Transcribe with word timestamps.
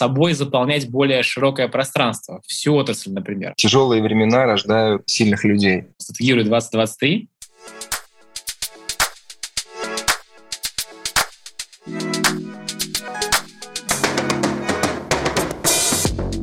собой 0.00 0.32
заполнять 0.32 0.88
более 0.88 1.22
широкое 1.22 1.68
пространство, 1.68 2.40
всю 2.46 2.74
отрасль, 2.74 3.12
например. 3.12 3.52
Тяжелые 3.58 4.02
времена 4.02 4.46
рождают 4.46 5.02
сильных 5.04 5.44
людей. 5.44 5.88
Стратегируй 5.98 6.44
2023 6.44 7.28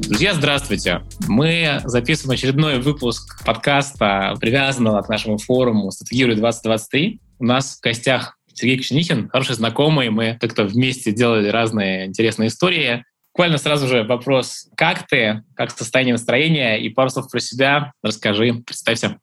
Друзья, 0.07 0.35
здравствуйте! 0.35 1.01
Мы 1.27 1.81
записываем 1.83 2.35
очередной 2.37 2.79
выпуск 2.79 3.43
подкаста, 3.43 4.35
привязанного 4.39 5.01
к 5.01 5.09
нашему 5.09 5.39
форуму 5.39 5.89
«Стратегируй 5.89 6.35
2023». 6.35 7.19
У 7.39 7.43
нас 7.43 7.77
в 7.77 7.81
гостях 7.81 8.37
Сергей 8.53 8.77
Коченихин, 8.77 9.29
хороший 9.29 9.55
знакомый. 9.55 10.11
Мы 10.11 10.37
как-то 10.39 10.65
вместе 10.65 11.11
делали 11.11 11.49
разные 11.49 12.05
интересные 12.05 12.49
истории. 12.49 13.03
Буквально 13.37 13.59
сразу 13.59 13.87
же 13.87 14.01
вопрос, 14.01 14.67
как 14.75 15.05
ты, 15.05 15.43
как 15.55 15.69
состояние 15.69 16.15
настроения 16.15 16.77
и 16.77 16.89
пару 16.89 17.11
слов 17.11 17.29
про 17.29 17.39
себя 17.39 17.91
расскажи, 18.01 18.63
представься. 18.65 19.19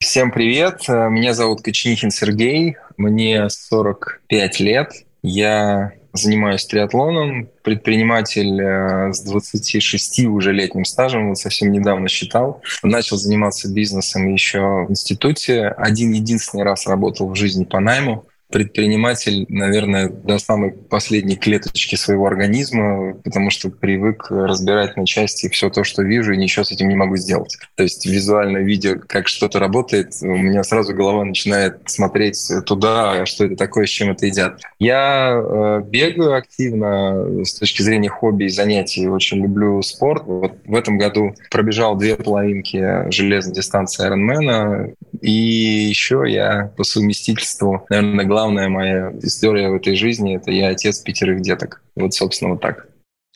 Всем 0.00 0.32
привет, 0.32 0.88
меня 0.88 1.34
зовут 1.34 1.60
Коченихин 1.60 2.10
Сергей, 2.10 2.76
мне 2.96 3.50
45 3.50 4.60
лет, 4.60 4.92
я 5.22 5.92
занимаюсь 6.14 6.64
триатлоном, 6.64 7.50
предприниматель 7.62 8.58
э, 8.58 9.12
с 9.12 9.20
26 9.20 10.20
уже 10.28 10.54
летним 10.54 10.86
стажем, 10.86 11.28
вот 11.28 11.36
совсем 11.36 11.70
недавно 11.70 12.08
считал. 12.08 12.62
Начал 12.82 13.18
заниматься 13.18 13.70
бизнесом 13.70 14.32
еще 14.32 14.86
в 14.86 14.90
институте. 14.90 15.68
Один 15.68 16.12
единственный 16.12 16.64
раз 16.64 16.86
работал 16.86 17.28
в 17.28 17.36
жизни 17.36 17.64
по 17.64 17.80
найму 17.80 18.24
предприниматель, 18.50 19.44
наверное, 19.48 20.08
до 20.08 20.38
самой 20.38 20.72
последней 20.72 21.36
клеточки 21.36 21.96
своего 21.96 22.26
организма, 22.26 23.14
потому 23.24 23.50
что 23.50 23.70
привык 23.70 24.30
разбирать 24.30 24.96
на 24.96 25.06
части 25.06 25.48
все 25.48 25.70
то, 25.70 25.84
что 25.84 26.02
вижу, 26.02 26.32
и 26.32 26.36
ничего 26.36 26.64
с 26.64 26.72
этим 26.72 26.88
не 26.88 26.96
могу 26.96 27.16
сделать. 27.16 27.56
То 27.74 27.82
есть 27.82 28.06
визуально 28.06 28.58
видя, 28.58 28.96
как 28.96 29.28
что-то 29.28 29.58
работает, 29.58 30.12
у 30.22 30.26
меня 30.26 30.62
сразу 30.64 30.94
голова 30.94 31.24
начинает 31.24 31.80
смотреть 31.86 32.50
туда, 32.66 33.26
что 33.26 33.44
это 33.44 33.56
такое, 33.56 33.86
с 33.86 33.90
чем 33.90 34.10
это 34.10 34.26
едят. 34.26 34.60
Я 34.78 35.32
э, 35.32 35.82
бегаю 35.86 36.34
активно 36.34 37.44
с 37.44 37.54
точки 37.54 37.82
зрения 37.82 38.08
хобби 38.08 38.44
и 38.44 38.48
занятий, 38.48 39.08
очень 39.08 39.42
люблю 39.42 39.82
спорт. 39.82 40.22
Вот 40.26 40.54
в 40.64 40.74
этом 40.74 40.98
году 40.98 41.34
пробежал 41.50 41.96
две 41.96 42.16
половинки 42.16 43.10
железной 43.10 43.54
дистанции 43.54 44.08
Ironman, 44.08 44.94
и 45.20 45.30
еще 45.30 46.24
я 46.26 46.72
по 46.76 46.84
совместительству, 46.84 47.84
наверное, 47.90 48.24
главная 48.38 48.68
моя 48.68 49.12
история 49.20 49.68
в 49.68 49.74
этой 49.74 49.96
жизни— 49.96 50.36
это 50.36 50.52
я 50.52 50.68
отец 50.68 51.00
пятерых 51.00 51.40
деток. 51.40 51.82
Вот, 51.96 52.14
собственно, 52.14 52.52
вот 52.52 52.60
так. 52.60 52.86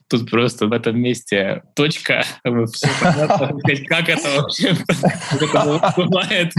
Тут 0.09 0.31
просто 0.31 0.69
в 0.69 0.73
этом 0.73 1.01
месте 1.01 1.65
точка. 1.75 2.23
Как 2.45 4.09
это 4.09 4.29
вообще 4.37 4.77
бывает. 5.97 6.53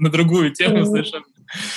На 0.00 0.08
другую 0.08 0.54
тему 0.54 0.86
совершенно. 0.86 1.24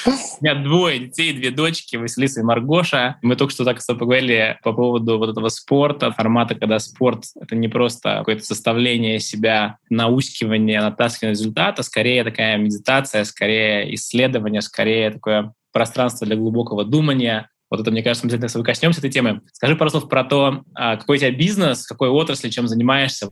У 0.06 0.44
меня 0.44 0.56
двое 0.56 1.00
детей, 1.00 1.34
две 1.34 1.52
дочки, 1.52 1.98
Василиса 1.98 2.40
и 2.40 2.44
Маргоша. 2.44 3.18
Мы 3.22 3.36
только 3.36 3.54
что 3.54 3.66
так 3.66 3.80
поговорили 3.86 4.60
по 4.64 4.72
поводу 4.72 5.18
вот 5.18 5.30
этого 5.30 5.50
спорта, 5.50 6.12
формата, 6.12 6.56
когда 6.56 6.80
спорт— 6.80 7.26
это 7.42 7.54
не 7.56 7.68
просто 7.68 8.20
какое-то 8.20 8.46
составление 8.46 9.20
себя, 9.20 9.78
наускивание, 9.90 10.80
натаскивание 10.80 11.34
результата, 11.34 11.84
скорее 11.84 12.24
такая 12.24 12.58
медитация, 12.58 13.26
скорее 13.26 13.94
исследование, 13.96 14.62
скорее 14.62 15.12
такое 15.12 15.54
пространство 15.72 16.28
для 16.28 16.36
глубокого 16.36 16.86
думания. 16.86 17.50
Вот 17.70 17.80
это, 17.80 17.92
мне 17.92 18.04
кажется, 18.04 18.26
мы 18.26 18.30
обязательно 18.30 18.50
с 18.50 18.54
тобой 18.54 18.66
коснемся 18.66 19.00
этой 19.00 19.12
темы. 19.12 19.42
Скажи 19.54 19.76
пару 19.76 19.90
слов 19.90 20.10
про 20.10 20.24
то, 20.24 20.64
а, 20.76 20.98
какой 20.98 21.18
у 21.18 21.20
тебя 21.20 21.32
бизнес, 21.32 21.86
какой 21.86 22.10
отрасли, 22.10 22.50
чем 22.50 22.68
занимаешься. 22.68 23.30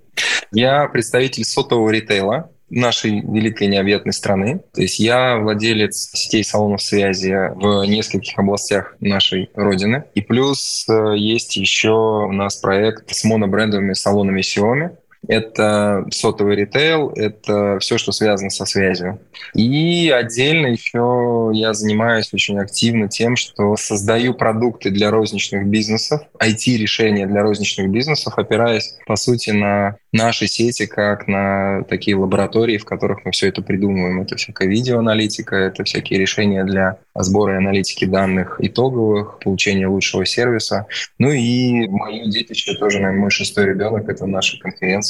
Я 0.51 0.87
представитель 0.87 1.43
сотового 1.43 1.89
ритейла 1.89 2.49
нашей 2.69 3.21
великой 3.21 3.67
необъятной 3.67 4.13
страны. 4.13 4.61
То 4.73 4.81
есть 4.81 4.99
я 4.99 5.37
владелец 5.37 6.11
сетей 6.13 6.43
салонов 6.43 6.81
связи 6.81 7.33
в 7.55 7.83
нескольких 7.85 8.37
областях 8.37 8.95
нашей 8.99 9.49
родины. 9.55 10.05
И 10.13 10.21
плюс 10.21 10.85
э, 10.87 11.17
есть 11.17 11.57
еще 11.57 11.89
у 12.27 12.31
нас 12.31 12.57
проект 12.57 13.11
с 13.13 13.23
монобрендовыми 13.23 13.93
салонами 13.93 14.41
Xiaomi, 14.41 14.95
это 15.27 16.05
сотовый 16.11 16.55
ритейл, 16.55 17.09
это 17.09 17.77
все, 17.79 17.97
что 17.97 18.11
связано 18.11 18.49
со 18.49 18.65
связью. 18.65 19.19
И 19.53 20.09
отдельно 20.09 20.67
еще 20.67 21.51
я 21.53 21.73
занимаюсь 21.73 22.33
очень 22.33 22.59
активно 22.59 23.07
тем, 23.07 23.35
что 23.35 23.75
создаю 23.75 24.33
продукты 24.33 24.89
для 24.89 25.11
розничных 25.11 25.67
бизнесов, 25.67 26.21
IT-решения 26.41 27.27
для 27.27 27.41
розничных 27.41 27.89
бизнесов, 27.89 28.33
опираясь, 28.37 28.97
по 29.05 29.15
сути, 29.15 29.51
на 29.51 29.97
наши 30.11 30.47
сети, 30.47 30.85
как 30.85 31.27
на 31.27 31.83
такие 31.83 32.15
лаборатории, 32.15 32.77
в 32.77 32.85
которых 32.85 33.25
мы 33.25 33.31
все 33.31 33.47
это 33.47 33.61
придумываем. 33.61 34.21
Это 34.21 34.35
всякая 34.35 34.67
видеоаналитика, 34.67 35.55
это 35.55 35.83
всякие 35.83 36.19
решения 36.19 36.63
для 36.63 36.97
сбора 37.15 37.55
и 37.55 37.57
аналитики 37.57 38.05
данных 38.05 38.57
итоговых, 38.59 39.39
получения 39.39 39.87
лучшего 39.87 40.25
сервиса. 40.25 40.87
Ну 41.17 41.31
и 41.31 41.87
мое 41.87 42.25
детище 42.25 42.73
тоже, 42.75 42.99
наверное, 42.99 43.21
мой 43.21 43.31
шестой 43.31 43.65
ребенок, 43.65 44.09
это 44.09 44.25
наша 44.25 44.57
конференция 44.59 45.08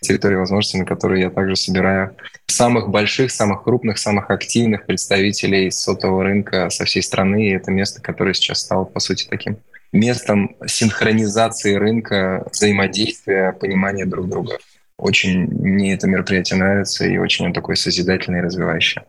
«Территория 0.00 0.38
возможностей», 0.38 0.78
на 0.78 0.84
которой 0.84 1.20
я 1.20 1.30
также 1.30 1.56
собираю 1.56 2.16
самых 2.46 2.88
больших, 2.88 3.30
самых 3.30 3.64
крупных, 3.64 3.98
самых 3.98 4.30
активных 4.30 4.86
представителей 4.86 5.70
сотового 5.70 6.24
рынка 6.24 6.70
со 6.70 6.84
всей 6.84 7.02
страны. 7.02 7.48
И 7.48 7.54
это 7.54 7.70
место, 7.70 8.02
которое 8.02 8.34
сейчас 8.34 8.60
стало, 8.60 8.84
по 8.84 9.00
сути, 9.00 9.26
таким 9.28 9.58
местом 9.92 10.56
синхронизации 10.66 11.74
рынка, 11.74 12.46
взаимодействия, 12.52 13.52
понимания 13.52 14.06
друг 14.06 14.28
друга. 14.28 14.58
Очень 14.96 15.46
мне 15.46 15.94
это 15.94 16.08
мероприятие 16.08 16.58
нравится, 16.58 17.06
и 17.06 17.16
очень 17.18 17.46
он 17.46 17.52
такой 17.52 17.76
созидательный 17.76 18.40
и 18.40 18.42
развивающий. 18.42 19.02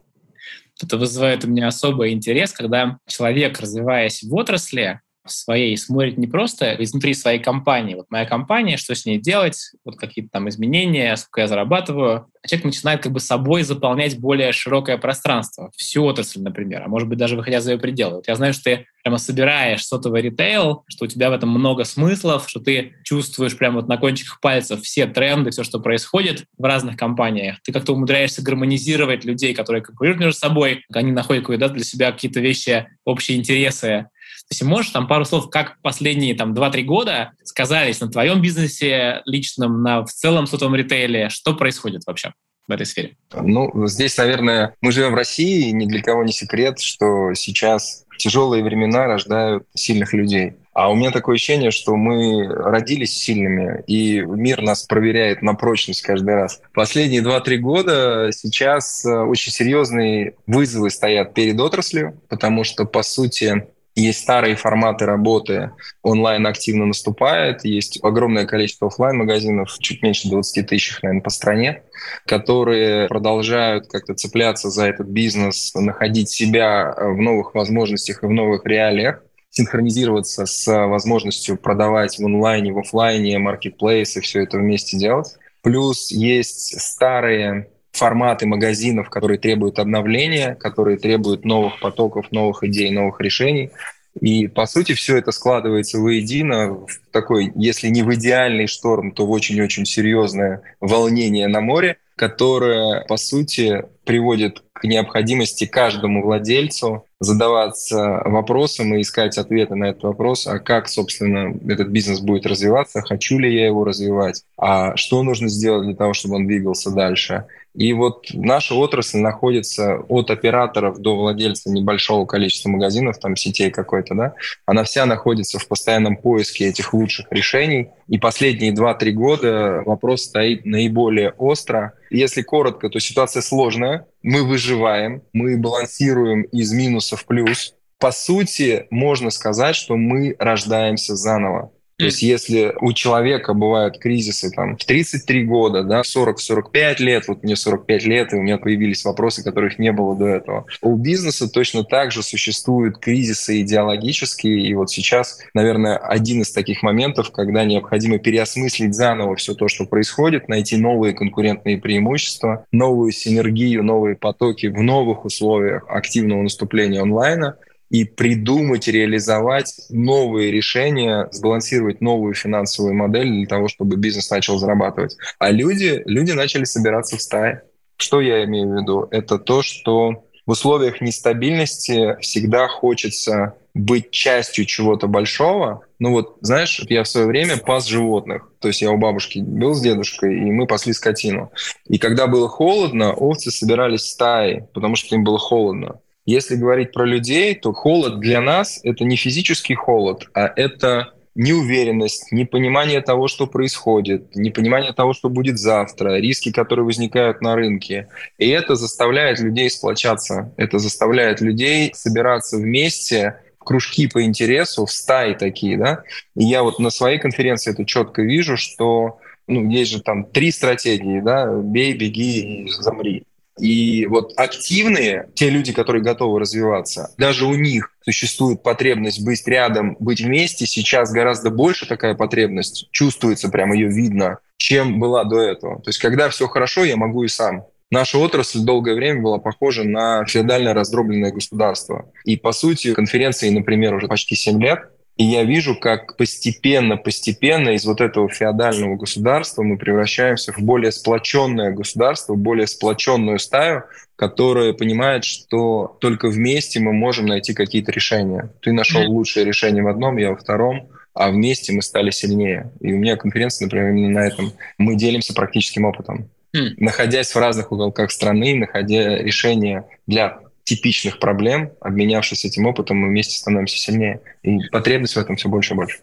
Это 0.81 0.97
вызывает 0.97 1.44
у 1.44 1.49
меня 1.49 1.67
особый 1.67 2.13
интерес, 2.13 2.53
когда 2.53 2.99
человек, 3.07 3.59
развиваясь 3.59 4.23
в 4.23 4.33
отрасли, 4.33 5.01
своей 5.25 5.75
смотрит 5.78 6.18
не 6.18 6.28
просто 6.28 6.75
изнутри 6.80 7.13
своей 7.13 7.40
компании. 7.40 7.96
Вот 7.96 8.07
моя 8.09 8.25
компания, 8.25 8.78
что 8.78 8.96
с 8.96 9.06
ней 9.06 9.19
делать, 9.19 9.72
вот 9.85 9.97
какие-то 9.97 10.31
там 10.31 10.50
изменения, 10.50 11.16
сколько 11.16 11.41
я 11.41 11.47
зарабатываю. 11.47 12.28
А 12.41 12.47
человек 12.47 12.66
начинает 12.66 13.03
как 13.03 13.12
бы 13.12 13.19
собой 13.19 13.63
заполнять 13.63 14.18
более 14.18 14.53
широкое 14.53 14.97
пространство, 14.97 15.72
всю 15.75 16.06
отрасль, 16.06 16.41
например, 16.41 16.84
а 16.84 16.88
может 16.88 17.09
быть 17.09 17.18
даже 17.18 17.35
выходя 17.35 17.59
за 17.59 17.74
ее 17.74 17.78
пределы. 17.78 18.18
Вот 18.18 18.28
я 18.29 18.35
знаю, 18.35 18.53
что 18.53 18.63
ты 18.63 18.85
прямо 19.03 19.18
собираешь 19.18 19.85
сотовый 19.85 20.22
ритейл, 20.22 20.84
что 20.88 21.06
у 21.06 21.08
тебя 21.08 21.29
в 21.29 21.34
этом 21.34 21.50
много 21.50 21.84
смыслов, 21.84 22.46
что 22.47 22.62
ты 22.62 22.94
чувствуешь 23.03 23.58
прямо 23.58 23.78
вот 23.78 23.90
на 23.90 23.97
кончиках 23.97 24.40
пальцев 24.40 24.81
все 24.81 25.06
тренды, 25.06 25.52
все, 25.52 25.63
что 25.63 25.79
происходит 25.79 26.46
в 26.58 26.63
разных 26.63 26.96
компаниях. 26.96 27.58
Ты 27.63 27.74
как-то 27.74 27.94
умудряешься 27.94 28.41
гармонизировать 28.41 29.25
людей, 29.25 29.53
которые 29.53 29.81
конкурируют 29.81 30.22
между 30.22 30.40
собой, 30.40 30.85
они 30.94 31.12
находят 31.12 31.46
да, 31.59 31.68
для 31.68 31.84
себя 31.84 32.12
какие-то 32.12 32.40
вещи, 32.40 32.88
общие 33.03 33.38
интересы. 33.38 34.08
Если 34.51 34.65
можешь 34.65 34.91
там 34.91 35.07
пару 35.07 35.25
слов, 35.25 35.49
как 35.49 35.79
последние 35.81 36.35
там 36.35 36.53
2-3 36.53 36.81
года 36.83 37.31
сказались 37.43 37.99
на 37.99 38.09
твоем 38.09 38.41
бизнесе 38.41 39.21
личном, 39.25 39.83
на 39.83 40.03
в 40.03 40.11
целом 40.11 40.47
сотовом 40.47 40.75
ритейле, 40.75 41.29
что 41.29 41.53
происходит 41.53 42.01
вообще? 42.07 42.33
в 42.69 42.71
этой 42.71 42.85
сфере? 42.85 43.17
Ну, 43.33 43.87
здесь, 43.87 44.15
наверное, 44.17 44.75
мы 44.79 44.91
живем 44.91 45.13
в 45.13 45.15
России, 45.15 45.69
и 45.69 45.71
ни 45.71 45.85
для 45.87 46.03
кого 46.03 46.23
не 46.23 46.31
секрет, 46.31 46.79
что 46.79 47.33
сейчас 47.33 48.05
тяжелые 48.19 48.63
времена 48.63 49.07
рождают 49.07 49.65
сильных 49.73 50.13
людей. 50.13 50.53
А 50.73 50.91
у 50.91 50.95
меня 50.95 51.11
такое 51.11 51.35
ощущение, 51.35 51.71
что 51.71 51.95
мы 51.95 52.45
родились 52.47 53.17
сильными, 53.17 53.83
и 53.87 54.21
мир 54.21 54.61
нас 54.61 54.83
проверяет 54.83 55.41
на 55.41 55.55
прочность 55.55 56.03
каждый 56.03 56.35
раз. 56.35 56.61
Последние 56.73 57.21
2-3 57.21 57.57
года 57.57 58.29
сейчас 58.31 59.03
э, 59.03 59.09
очень 59.09 59.51
серьезные 59.51 60.35
вызовы 60.45 60.89
стоят 60.91 61.33
перед 61.33 61.59
отраслью, 61.59 62.21
потому 62.29 62.63
что, 62.63 62.85
по 62.85 63.01
сути, 63.03 63.67
есть 63.99 64.19
старые 64.19 64.55
форматы 64.55 65.05
работы, 65.05 65.71
онлайн 66.01 66.47
активно 66.47 66.85
наступает, 66.85 67.65
есть 67.65 67.99
огромное 68.03 68.45
количество 68.45 68.87
офлайн-магазинов, 68.87 69.78
чуть 69.79 70.01
меньше 70.01 70.29
20 70.29 70.67
тысяч, 70.67 70.99
наверное, 71.01 71.22
по 71.22 71.29
стране, 71.29 71.84
которые 72.25 73.07
продолжают 73.07 73.87
как-то 73.87 74.13
цепляться 74.13 74.69
за 74.69 74.85
этот 74.85 75.07
бизнес, 75.07 75.73
находить 75.75 76.29
себя 76.29 76.96
в 76.97 77.17
новых 77.17 77.53
возможностях 77.55 78.23
и 78.23 78.28
в 78.28 78.31
новых 78.31 78.66
реалиях 78.66 79.23
синхронизироваться 79.51 80.45
с 80.45 80.67
возможностью 80.67 81.57
продавать 81.57 82.19
в 82.19 82.25
онлайне, 82.25 82.72
в 82.72 82.79
офлайне, 82.79 83.40
маркетплейсы, 83.40 84.22
все 84.22 84.43
это 84.43 84.57
вместе 84.57 84.97
делать. 84.97 85.35
Плюс 85.61 86.11
есть 86.11 86.79
старые 86.79 87.69
форматы 87.99 88.47
магазинов, 88.47 89.09
которые 89.09 89.37
требуют 89.37 89.78
обновления, 89.78 90.55
которые 90.55 90.97
требуют 90.97 91.43
новых 91.43 91.79
потоков, 91.81 92.31
новых 92.31 92.63
идей, 92.63 92.90
новых 92.91 93.19
решений. 93.19 93.72
И, 94.19 94.47
по 94.47 94.66
сути, 94.66 94.93
все 94.93 95.17
это 95.17 95.31
складывается 95.31 95.99
воедино 95.99 96.73
в 96.73 96.87
такой, 97.11 97.51
если 97.55 97.90
не 97.90 98.01
в 98.01 98.13
идеальный 98.16 98.67
шторм, 98.67 99.11
то 99.11 99.25
в 99.25 99.31
очень-очень 99.31 99.85
серьезное 99.85 100.61
волнение 100.79 101.47
на 101.47 101.61
море, 101.61 101.97
которое, 102.16 103.05
по 103.05 103.17
сути, 103.17 103.84
приводит 104.05 104.63
к 104.79 104.85
необходимости 104.85 105.66
каждому 105.66 106.23
владельцу 106.23 107.05
задаваться 107.20 108.22
вопросом 108.26 108.96
и 108.96 109.02
искать 109.02 109.37
ответы 109.37 109.76
на 109.76 109.90
этот 109.90 110.03
вопрос, 110.03 110.47
а 110.47 110.59
как, 110.59 110.87
собственно, 110.87 111.53
этот 111.67 111.90
бизнес 111.90 112.22
будет 112.22 112.46
развиваться, 112.46 113.02
хочу 113.02 113.37
ли 113.40 113.53
я 113.53 113.66
его 113.66 113.84
развивать, 113.84 114.43
а 114.58 114.96
что 114.96 115.22
нужно 115.22 115.49
сделать 115.49 115.85
для 115.85 115.96
того, 115.96 116.14
чтобы 116.14 116.35
он 116.35 116.47
двигался 116.47 116.91
дальше. 116.91 117.46
И 117.76 117.93
вот 117.93 118.28
наша 118.34 118.73
отрасль 118.73 119.20
находится 119.20 119.97
от 120.08 120.31
операторов 120.31 120.99
до 120.99 121.16
владельца 121.16 121.70
небольшого 121.70 122.26
количества 122.26 122.70
магазинов, 122.70 123.20
там 123.20 123.35
сетей 123.35 123.70
какой-то, 123.72 124.16
да, 124.16 124.34
она 124.66 124.84
вся 124.84 125.05
находится 125.05 125.59
в 125.59 125.67
постоянном 125.67 126.16
поиске 126.16 126.67
этих 126.67 126.93
лучших 126.93 127.28
решений. 127.31 127.90
И 128.09 128.17
последние 128.17 128.73
2-3 128.73 129.11
года 129.11 129.84
вопрос 129.85 130.23
стоит 130.23 130.66
наиболее 130.66 131.29
остро. 131.38 131.94
Если 132.09 132.41
коротко, 132.41 132.90
то 132.90 133.00
ситуация 133.00 133.41
сложная, 133.41 134.08
мы 134.23 134.44
выживаем, 134.44 135.22
мы 135.32 135.58
балансируем 135.58 136.41
из 136.41 136.73
минуса 136.73 137.16
в 137.16 137.26
плюс. 137.26 137.76
По 138.00 138.11
сути, 138.11 138.88
можно 138.90 139.29
сказать, 139.29 139.76
что 139.76 139.96
мы 139.96 140.35
рождаемся 140.40 141.16
заново. 141.16 141.72
То 141.99 142.05
есть 142.05 142.22
если 142.22 142.73
у 142.79 142.93
человека 142.93 143.53
бывают 143.53 143.99
кризисы 143.99 144.51
там, 144.51 144.78
в 144.78 144.85
33 144.85 145.43
года, 145.43 145.84
да, 145.84 146.01
40-45 146.01 146.96
лет, 146.99 147.28
вот 147.28 147.43
мне 147.43 147.57
45 147.57 148.03
лет, 148.05 148.31
и 148.31 148.37
у 148.37 148.41
меня 148.41 148.57
появились 148.57 149.03
вопросы, 149.03 149.43
которых 149.43 149.79
не 149.79 149.91
было 149.91 150.16
до 150.16 150.25
этого. 150.25 150.66
У 150.81 150.96
бизнеса 150.96 151.49
точно 151.51 151.84
так 151.84 152.13
же 152.13 152.23
существуют 152.23 152.99
кризисы 152.99 153.59
идеологические, 153.61 154.61
и 154.61 154.73
вот 154.75 154.90
сейчас, 154.90 155.40
наверное, 155.53 155.97
один 155.97 156.41
из 156.41 156.53
таких 156.53 156.84
моментов, 156.84 157.31
когда 157.31 157.66
необходимо 157.66 158.17
переосмыслить 158.17 158.95
заново 158.95 159.35
все 159.35 159.53
то, 159.53 159.67
что 159.67 159.85
происходит, 159.85 160.47
найти 160.47 160.78
новые 160.78 161.13
конкурентные 161.13 161.78
преимущества, 161.78 162.66
новую 162.72 163.11
синергию, 163.11 163.84
новые 163.84 164.16
потоки 164.16 164.67
в 164.67 164.81
новых 164.81 165.25
условиях 165.25 165.84
активного 165.90 166.43
наступления 166.43 167.02
онлайна, 167.02 167.57
и 167.90 168.03
придумать, 168.06 168.88
реализовать 168.88 169.74
новые 169.90 170.52
решения, 170.52 171.28
сбалансировать 171.32 172.02
новую 172.02 172.34
финансовую 172.34 172.94
модель 172.94 173.30
для 173.32 173.47
того, 173.47 173.68
чтобы 173.68 173.96
бизнес 173.96 174.30
начал 174.30 174.58
зарабатывать. 174.58 175.18
А 175.40 175.50
люди, 175.52 176.02
люди 176.06 176.32
начали 176.32 176.66
собираться 176.66 177.18
в 177.18 177.22
стае. 177.22 177.64
Что 177.97 178.22
я 178.22 178.46
имею 178.46 178.70
в 178.70 178.82
виду? 178.82 179.08
Это 179.12 179.40
то, 179.40 179.62
что 179.62 180.26
в 180.46 180.52
условиях 180.52 181.02
нестабильности 181.02 182.18
всегда 182.22 182.68
хочется 182.68 183.56
быть 183.74 184.12
частью 184.12 184.66
чего-то 184.66 185.08
большого. 185.08 185.82
Ну 186.00 186.12
вот, 186.12 186.38
знаешь, 186.41 186.82
я 186.90 187.03
в 187.03 187.08
свое 187.08 187.28
время 187.28 187.58
пас 187.58 187.86
животных. 187.86 188.52
То 188.59 188.68
есть 188.68 188.82
я 188.82 188.91
у 188.91 188.97
бабушки 188.97 189.40
был 189.40 189.74
с 189.74 189.82
дедушкой, 189.82 190.38
и 190.38 190.52
мы 190.52 190.66
пасли 190.66 190.94
скотину. 190.94 191.52
И 191.88 191.97
когда 191.97 192.28
было 192.28 192.47
холодно, 192.47 193.14
овцы 193.14 193.52
собирались 193.52 194.02
в 194.02 194.09
стаи, 194.09 194.68
потому 194.74 194.96
что 194.96 195.16
им 195.16 195.24
было 195.24 195.38
холодно. 195.38 196.00
Если 196.25 196.55
говорить 196.55 196.91
про 196.91 197.05
людей, 197.05 197.55
то 197.55 197.73
холод 197.73 198.19
для 198.19 198.41
нас— 198.41 198.79
это 198.83 199.03
не 199.03 199.16
физический 199.16 199.75
холод, 199.75 200.27
а 200.33 200.51
это 200.55 201.13
неуверенность, 201.35 202.31
непонимание 202.31 203.01
того, 203.01 203.27
что 203.27 203.47
происходит, 203.47 204.35
непонимание 204.35 204.93
того, 204.93 205.13
что 205.13 205.29
будет 205.29 205.57
завтра, 205.57 206.19
риски, 206.19 206.51
которые 206.51 206.85
возникают 206.85 207.41
на 207.41 207.55
рынке. 207.55 208.09
И 208.37 208.49
это 208.49 208.75
заставляет 208.75 209.39
людей 209.39 209.69
сплочаться, 209.69 210.53
это 210.57 210.79
заставляет 210.79 211.39
людей 211.39 211.91
собираться 211.93 212.57
вместе, 212.57 213.39
в 213.59 213.63
кружки 213.63 214.07
по 214.07 214.23
интересу, 214.23 214.85
в 214.85 214.91
стаи 214.91 215.33
такие, 215.33 215.77
да. 215.77 216.03
И 216.35 216.43
я 216.43 216.61
вот 216.61 216.79
на 216.79 216.89
своей 216.89 217.19
конференции 217.19 217.71
это 217.71 217.85
четко 217.85 218.21
вижу, 218.21 218.57
что 218.57 219.19
ну, 219.47 219.69
есть 219.69 219.91
же 219.91 220.01
там 220.01 220.25
три 220.25 220.51
стратегии, 220.51 221.21
да, 221.21 221.47
бей, 221.47 221.93
беги 221.93 222.67
замри. 222.79 223.23
И 223.59 224.06
вот 224.06 224.34
активные, 224.38 225.29
те 225.35 225.50
люди, 225.50 225.73
которые 225.73 226.03
готовы 226.03 226.40
развиваться, 226.40 227.14
даже 227.17 227.46
у 227.46 227.53
них 227.53 227.91
существует 228.02 228.64
потребность 228.64 229.23
быть 229.23 229.46
рядом, 229.47 229.97
быть 230.00 230.22
вместе. 230.22 230.66
Сейчас 230.66 231.11
гораздо 231.11 231.50
больше 231.50 231.88
такая 231.88 232.16
потребность, 232.16 232.88
чувствуется, 232.91 233.50
прямо 233.50 233.76
ее 233.76 233.90
видно, 233.90 234.40
чем 234.58 235.00
была 235.00 235.23
до 235.23 235.40
этого. 235.40 235.82
То 235.82 235.90
есть 235.90 236.00
когда 236.00 236.29
все 236.29 236.47
хорошо, 236.47 236.84
я 236.84 236.97
могу 236.97 237.23
и 237.23 237.28
сам. 237.28 237.66
Наша 237.91 238.20
отрасль 238.20 238.59
долгое 238.59 238.94
время 238.94 239.22
была 239.22 239.40
похожа 239.40 239.84
на 239.84 240.23
феодально 240.26 240.73
раздробленное 240.76 241.32
государство. 241.32 242.12
И, 242.23 242.38
по 242.38 242.52
сути, 242.52 242.94
конференции, 242.94 243.50
например, 243.50 243.96
уже 243.96 244.08
почти 244.08 244.35
7 244.35 244.62
лет, 244.62 244.82
и 245.19 245.25
я 245.25 245.43
вижу, 245.43 245.75
как 245.75 246.16
постепенно-постепенно 246.16 247.71
из 247.71 247.83
вот 247.85 247.99
этого 247.99 248.29
феодального 248.29 248.95
государства 248.95 249.63
мы 249.63 249.77
превращаемся 249.77 250.53
в 250.53 250.59
более 250.59 250.93
сплоченное 250.93 251.71
государство, 251.71 252.35
более 252.35 252.67
сплоченную 252.67 253.37
стаю, 253.37 253.83
которая 254.16 254.71
понимает, 254.71 255.25
что 255.25 255.97
только 255.99 256.29
вместе 256.29 256.79
мы 256.79 256.93
можем 256.93 257.25
найти 257.25 257.53
какие-то 257.53 257.91
решения. 257.91 258.50
Ты 258.62 258.71
нашел 258.71 259.01
лучшее 259.12 259.45
решение 259.45 259.83
в 259.83 259.89
одном, 259.89 260.15
я 260.15 260.29
во 260.29 260.38
втором, 260.38 260.88
а 261.13 261.31
вместе 261.31 261.74
мы 261.74 261.81
стали 261.81 262.12
сильнее. 262.12 262.71
И 262.79 262.93
у 262.93 262.98
меня 262.98 263.17
конференция, 263.17 263.65
например, 263.65 263.89
именно 263.89 264.21
на 264.21 264.25
этом. 264.25 264.53
Мы 264.77 264.95
делимся 264.95 265.33
практическим 265.33 265.83
опытом. 265.83 266.29
Mm. 266.55 266.75
Находясь 266.77 267.36
в 267.36 267.38
разных 267.38 267.74
уголках 267.74 268.12
страны, 268.12 268.55
находя 268.55 269.17
решения 269.17 269.83
для 270.07 270.39
типичных 270.69 271.17
проблем, 271.17 271.71
обменявшись 271.81 272.45
этим 272.45 272.67
опытом, 272.67 272.98
мы 272.98 273.07
вместе 273.07 273.36
становимся 273.36 273.79
сильнее. 273.79 274.21
И 274.43 274.60
потребность 274.69 275.15
в 275.15 275.19
этом 275.19 275.36
все 275.36 275.50
больше 275.50 275.74
и 275.74 275.77
больше. 275.77 275.98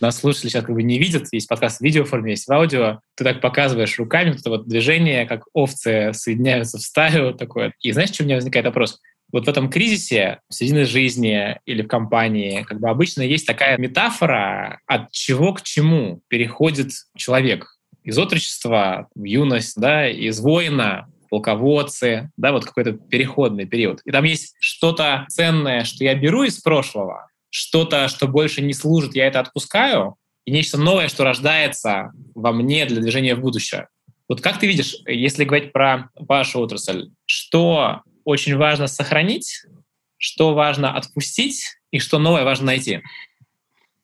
Нас 0.00 0.18
слушатели 0.18 0.48
сейчас 0.48 0.64
как 0.64 0.74
бы 0.74 0.82
не 0.82 0.98
видят, 0.98 1.28
есть 1.30 1.48
подкаст 1.48 1.78
в 1.78 1.82
видеоформе, 1.82 2.32
есть 2.32 2.48
в 2.48 2.52
аудио. 2.52 2.98
Ты 3.14 3.22
так 3.22 3.40
показываешь 3.40 3.96
руками, 4.00 4.30
вот 4.30 4.40
это 4.40 4.50
вот 4.50 4.66
движение, 4.66 5.26
как 5.26 5.44
овцы 5.52 6.10
соединяются 6.12 6.78
в 6.78 6.82
стаю 6.82 7.26
вот 7.26 7.38
такое. 7.38 7.72
И 7.80 7.92
знаешь, 7.92 8.10
что 8.10 8.24
у 8.24 8.26
меня 8.26 8.34
возникает 8.34 8.66
вопрос? 8.66 8.98
Вот 9.30 9.46
в 9.46 9.48
этом 9.48 9.70
кризисе, 9.70 10.40
в 10.48 10.54
середине 10.54 10.86
жизни 10.86 11.56
или 11.66 11.82
в 11.82 11.86
компании, 11.86 12.64
как 12.64 12.80
бы 12.80 12.90
обычно 12.90 13.22
есть 13.22 13.46
такая 13.46 13.78
метафора, 13.78 14.80
от 14.86 15.12
чего 15.12 15.54
к 15.54 15.62
чему 15.62 16.20
переходит 16.26 16.90
человек 17.16 17.78
из 18.04 18.18
отрочества 18.18 19.08
в 19.14 19.24
юность, 19.24 19.80
да, 19.80 20.08
из 20.08 20.40
воина 20.40 21.08
полководцы, 21.30 22.30
да, 22.36 22.52
вот 22.52 22.64
какой-то 22.64 22.92
переходный 22.92 23.64
период. 23.64 24.00
И 24.04 24.10
там 24.10 24.24
есть 24.24 24.54
что-то 24.60 25.24
ценное, 25.28 25.84
что 25.84 26.04
я 26.04 26.14
беру 26.14 26.42
из 26.42 26.60
прошлого, 26.60 27.28
что-то, 27.48 28.08
что 28.08 28.28
больше 28.28 28.60
не 28.60 28.74
служит, 28.74 29.14
я 29.14 29.26
это 29.26 29.40
отпускаю, 29.40 30.16
и 30.44 30.50
нечто 30.50 30.76
новое, 30.76 31.08
что 31.08 31.24
рождается 31.24 32.12
во 32.34 32.52
мне 32.52 32.84
для 32.86 33.00
движения 33.00 33.34
в 33.34 33.40
будущее. 33.40 33.88
Вот 34.28 34.40
как 34.40 34.58
ты 34.58 34.66
видишь, 34.66 34.96
если 35.06 35.44
говорить 35.44 35.72
про 35.72 36.10
вашу 36.14 36.60
отрасль, 36.60 37.10
что 37.26 38.02
очень 38.24 38.56
важно 38.56 38.86
сохранить, 38.86 39.64
что 40.16 40.54
важно 40.54 40.96
отпустить 40.96 41.76
и 41.90 41.98
что 41.98 42.18
новое 42.18 42.44
важно 42.44 42.66
найти? 42.66 43.02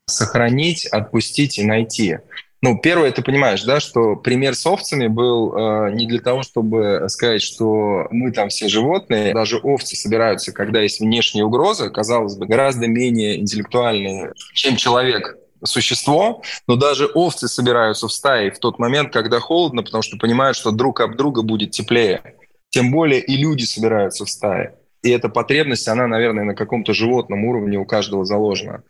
Сохранить, 0.07 0.87
отпустить 0.87 1.59
и 1.59 1.65
найти. 1.65 2.19
Ну, 2.61 2.79
первое, 2.79 3.13
ты 3.13 3.23
понимаешь, 3.23 3.63
да, 3.63 3.79
что 3.79 4.17
пример 4.17 4.57
с 4.57 4.67
овцами 4.67 5.07
был 5.07 5.55
э, 5.55 5.93
не 5.93 6.07
для 6.07 6.21
того, 6.21 6.43
чтобы 6.43 7.05
сказать, 7.09 7.41
что 7.41 8.09
мы 8.11 8.33
там 8.33 8.49
все 8.49 8.69
животные. 8.69 9.33
Даже 9.33 9.59
овцы 9.59 9.95
собираются, 9.95 10.53
когда 10.53 10.81
есть 10.81 10.99
внешняя 11.01 11.45
угроза, 11.45 11.89
казалось 11.89 12.37
бы, 12.37 12.47
гораздо 12.47 12.89
менее 12.89 13.39
интеллектуальные, 13.39 14.33
чем 14.55 14.77
человек 14.77 15.37
существо, 15.65 16.43
но 16.67 16.77
даже 16.77 17.07
овцы 17.07 17.49
собираются 17.49 18.09
в 18.09 18.13
стаи 18.13 18.51
в 18.51 18.59
тот 18.59 18.79
момент, 18.79 19.13
когда 19.13 19.39
холодно, 19.39 19.83
потому 19.83 20.03
что 20.03 20.17
понимают, 20.17 20.57
что 20.57 20.71
друг 20.73 21.01
об 21.01 21.17
друга 21.17 21.43
будет 21.43 21.71
теплее. 21.71 22.35
Тем 22.71 22.91
более 22.91 23.21
и 23.21 23.37
люди 23.37 23.65
собираются 23.65 24.25
в 24.25 24.31
стаи. 24.31 24.71
И 25.03 25.11
эта 25.11 25.29
потребность, 25.29 25.87
она, 25.89 26.07
наверное, 26.07 26.45
на 26.45 26.55
каком-то 26.55 26.93
животном 26.93 27.45
уровне 27.45 27.79
у 27.79 27.85
каждого 27.85 28.25
заложена. 28.25 28.83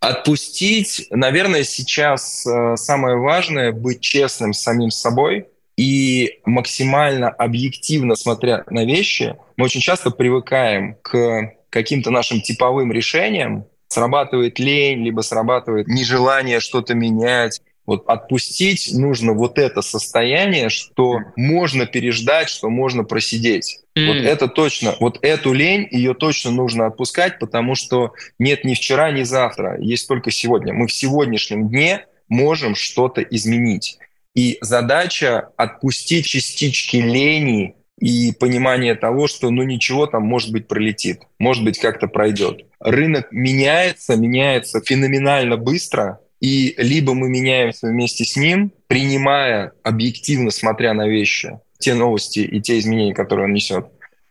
Отпустить, 0.00 1.06
наверное, 1.10 1.64
сейчас 1.64 2.46
э, 2.46 2.76
самое 2.76 3.16
важное 3.16 3.72
быть 3.72 4.00
честным 4.00 4.52
с 4.52 4.60
самим 4.60 4.90
собой 4.90 5.48
и 5.76 6.40
максимально 6.44 7.30
объективно 7.30 8.14
смотря 8.14 8.64
на 8.70 8.84
вещи. 8.84 9.36
Мы 9.56 9.64
очень 9.64 9.80
часто 9.80 10.10
привыкаем 10.10 10.96
к 11.02 11.52
каким-то 11.70 12.10
нашим 12.10 12.40
типовым 12.40 12.92
решениям. 12.92 13.66
Срабатывает 13.88 14.58
лень, 14.58 15.02
либо 15.02 15.22
срабатывает 15.22 15.88
нежелание 15.88 16.60
что-то 16.60 16.94
менять, 16.94 17.60
вот 17.88 18.04
отпустить 18.06 18.90
нужно 18.92 19.32
вот 19.32 19.58
это 19.58 19.80
состояние, 19.80 20.68
что 20.68 21.20
можно 21.36 21.86
переждать, 21.86 22.50
что 22.50 22.68
можно 22.68 23.02
просидеть. 23.02 23.80
Mm. 23.96 24.06
Вот 24.08 24.16
это 24.16 24.46
точно, 24.46 24.94
вот 25.00 25.18
эту 25.22 25.54
лень, 25.54 25.88
ее 25.90 26.12
точно 26.12 26.50
нужно 26.50 26.84
отпускать, 26.84 27.38
потому 27.38 27.74
что 27.74 28.12
нет 28.38 28.62
ни 28.64 28.74
вчера, 28.74 29.10
ни 29.10 29.22
завтра, 29.22 29.80
есть 29.80 30.06
только 30.06 30.30
сегодня. 30.30 30.74
Мы 30.74 30.86
в 30.86 30.92
сегодняшнем 30.92 31.70
дне 31.70 32.04
можем 32.28 32.74
что-то 32.74 33.22
изменить. 33.22 33.96
И 34.34 34.58
задача 34.60 35.48
отпустить 35.56 36.26
частички 36.26 36.98
лени 36.98 37.74
и 37.98 38.34
понимание 38.38 38.96
того, 38.96 39.28
что 39.28 39.48
ну 39.48 39.62
ничего 39.62 40.06
там, 40.06 40.24
может 40.24 40.52
быть, 40.52 40.68
пролетит, 40.68 41.22
может 41.38 41.64
быть, 41.64 41.78
как-то 41.78 42.06
пройдет. 42.06 42.66
Рынок 42.80 43.32
меняется, 43.32 44.14
меняется 44.14 44.82
феноменально 44.84 45.56
быстро, 45.56 46.20
и 46.40 46.74
либо 46.78 47.14
мы 47.14 47.28
меняемся 47.28 47.88
вместе 47.88 48.24
с 48.24 48.36
ним, 48.36 48.72
принимая 48.86 49.72
объективно, 49.82 50.50
смотря 50.50 50.94
на 50.94 51.08
вещи, 51.08 51.58
те 51.78 51.94
новости 51.94 52.40
и 52.40 52.60
те 52.60 52.78
изменения, 52.78 53.14
которые 53.14 53.46
он 53.46 53.52
несет, 53.52 53.86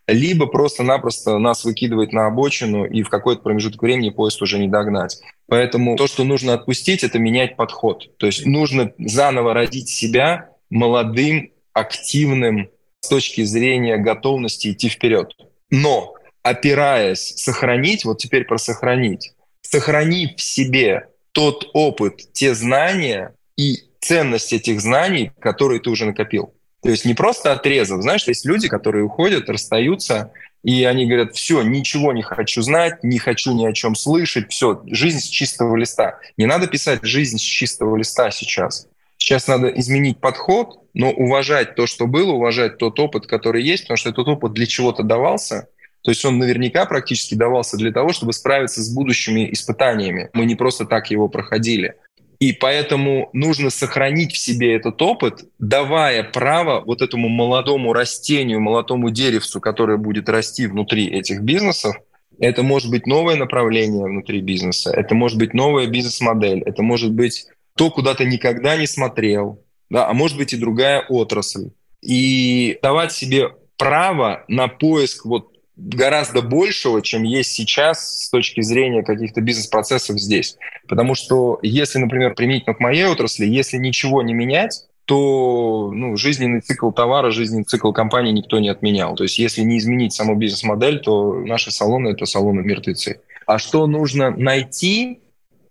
либо 0.08 0.48
просто-напросто 0.48 1.38
нас 1.38 1.66
выкидывает 1.66 2.14
на 2.14 2.28
обочину, 2.28 2.86
и 2.86 3.04
в 3.04 3.10
какой-то 3.10 3.42
промежуток 3.42 3.82
времени 3.82 4.10
поезд 4.10 4.42
уже 4.42 4.58
не 4.58 4.70
догнать. 4.70 5.20
Поэтому 5.48 5.98
то, 5.98 6.08
что 6.08 6.24
нужно 6.24 6.54
отпустить, 6.54 7.04
это 7.04 7.20
менять 7.20 7.58
подход. 7.58 8.18
То 8.18 8.26
есть 8.26 8.46
нужно 8.46 8.94
заново 8.98 9.54
родить 9.54 9.90
себя 9.90 10.50
молодым, 10.70 11.52
активным 11.74 12.70
с 13.02 13.10
точки 13.10 13.44
зрения 13.44 13.98
готовности 13.98 14.72
идти 14.72 14.90
вперед. 14.90 15.34
Но 15.70 16.16
опираясь, 16.42 17.34
сохранить, 17.36 18.06
вот 18.06 18.18
теперь 18.20 18.46
про 18.46 18.58
сохранить, 18.58 19.34
сохранив 19.62 20.38
в 20.38 20.42
себе 20.42 21.08
тот 21.38 21.70
опыт, 21.74 22.34
те 22.34 22.56
знания 22.56 23.36
и 23.56 23.84
ценность 24.02 24.54
этих 24.54 24.82
знаний, 24.82 25.32
которые 25.40 25.80
ты 25.80 25.92
уже 25.92 26.08
накопил. 26.08 26.56
То 26.82 26.90
есть 26.90 27.06
не 27.06 27.14
просто 27.14 27.52
отрезав. 27.52 28.02
Знаешь, 28.02 28.28
есть 28.28 28.44
люди, 28.44 28.68
которые 28.68 29.04
уходят, 29.04 29.48
расстаются, 29.48 30.32
и 30.64 30.84
они 30.84 31.06
говорят, 31.06 31.36
все, 31.36 31.62
ничего 31.62 32.12
не 32.12 32.24
хочу 32.24 32.64
знать, 32.64 33.04
не 33.04 33.20
хочу 33.20 33.54
ни 33.54 33.68
о 33.68 33.74
чем 33.74 33.94
слышать, 33.94 34.52
все, 34.52 34.82
жизнь 34.88 35.20
с 35.20 35.28
чистого 35.28 35.76
листа. 35.76 36.18
Не 36.38 36.48
надо 36.48 36.66
писать 36.66 37.02
жизнь 37.04 37.38
с 37.38 37.42
чистого 37.42 37.96
листа 37.98 38.32
сейчас. 38.32 38.88
Сейчас 39.20 39.46
надо 39.48 39.68
изменить 39.68 40.20
подход, 40.20 40.80
но 40.96 41.12
уважать 41.12 41.76
то, 41.76 41.86
что 41.86 42.08
было, 42.08 42.32
уважать 42.32 42.80
тот 42.80 43.00
опыт, 43.00 43.28
который 43.28 43.62
есть, 43.62 43.84
потому 43.84 43.98
что 43.98 44.10
этот 44.10 44.28
опыт 44.28 44.54
для 44.54 44.66
чего-то 44.66 45.04
давался. 45.04 45.68
То 46.08 46.12
есть 46.12 46.24
он 46.24 46.38
наверняка 46.38 46.86
практически 46.86 47.36
давался 47.36 47.76
для 47.76 47.92
того, 47.92 48.14
чтобы 48.14 48.32
справиться 48.32 48.82
с 48.82 48.90
будущими 48.90 49.52
испытаниями. 49.52 50.30
Мы 50.32 50.46
не 50.46 50.56
просто 50.56 50.86
так 50.86 51.12
его 51.12 51.28
проходили. 51.28 51.96
И 52.40 52.54
поэтому 52.54 53.30
нужно 53.34 53.70
сохранить 53.70 54.32
в 54.32 54.38
себе 54.38 54.74
этот 54.74 55.02
опыт, 55.02 55.44
давая 55.60 56.24
право 56.24 56.80
вот 56.80 57.02
этому 57.02 57.28
молодому 57.28 57.92
растению, 57.92 58.62
молодому 58.62 59.10
деревцу, 59.10 59.60
которое 59.60 59.98
будет 59.98 60.30
расти 60.30 60.66
внутри 60.68 61.08
этих 61.08 61.42
бизнесов. 61.42 61.98
Это 62.40 62.64
может 62.64 62.90
быть 62.90 63.06
новое 63.06 63.36
направление 63.36 64.06
внутри 64.06 64.40
бизнеса, 64.40 64.92
это 64.96 65.14
может 65.14 65.38
быть 65.38 65.54
новая 65.54 65.88
бизнес-модель, 65.88 66.64
это 66.66 66.84
может 66.84 67.12
быть 67.12 67.48
то, 67.76 67.92
куда 67.92 68.14
ты 68.14 68.24
никогда 68.24 68.78
не 68.78 68.88
смотрел, 68.88 69.62
да, 69.90 70.08
а 70.08 70.14
может 70.14 70.38
быть 70.38 70.54
и 70.54 70.58
другая 70.58 71.02
отрасль. 71.02 71.72
И 72.02 72.80
давать 72.82 73.12
себе 73.12 73.50
право 73.76 74.46
на 74.48 74.70
поиск 74.70 75.26
вот 75.26 75.57
гораздо 75.78 76.42
большего, 76.42 77.02
чем 77.02 77.24
есть 77.24 77.52
сейчас 77.52 78.26
с 78.26 78.30
точки 78.30 78.62
зрения 78.62 79.04
каких-то 79.04 79.42
бизнес-процессов 79.42 80.20
здесь. 80.20 80.58
Потому 80.88 81.14
что 81.14 81.60
если, 81.62 82.00
например, 82.00 82.34
применительно 82.34 82.74
к 82.74 82.80
моей 82.80 83.06
отрасли, 83.06 83.46
если 83.46 83.78
ничего 83.78 84.24
не 84.24 84.34
менять, 84.34 84.88
то 85.06 85.92
ну, 85.94 86.18
жизненный 86.18 86.60
цикл 86.60 86.92
товара, 86.92 87.32
жизненный 87.32 87.64
цикл 87.64 87.94
компании 87.94 88.34
никто 88.34 88.60
не 88.60 88.68
отменял. 88.68 89.16
То 89.16 89.24
есть 89.24 89.40
если 89.40 89.62
не 89.62 89.78
изменить 89.78 90.14
саму 90.14 90.36
бизнес-модель, 90.36 91.00
то 91.00 91.34
наши 91.34 91.72
салоны— 91.72 92.10
это 92.10 92.26
салоны 92.26 92.62
мертвецы. 92.62 93.22
А 93.46 93.58
что 93.58 93.88
нужно 93.88 94.32
найти? 94.32 95.22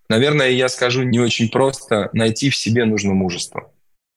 Наверное, 0.09 0.51
я 0.51 0.69
скажу 0.69 1.03
не 1.03 1.19
очень 1.19 1.51
просто. 1.51 2.09
Найти 2.15 2.49
в 2.49 2.57
себе 2.57 2.87
нужно 2.87 3.13
мужество. 3.13 3.71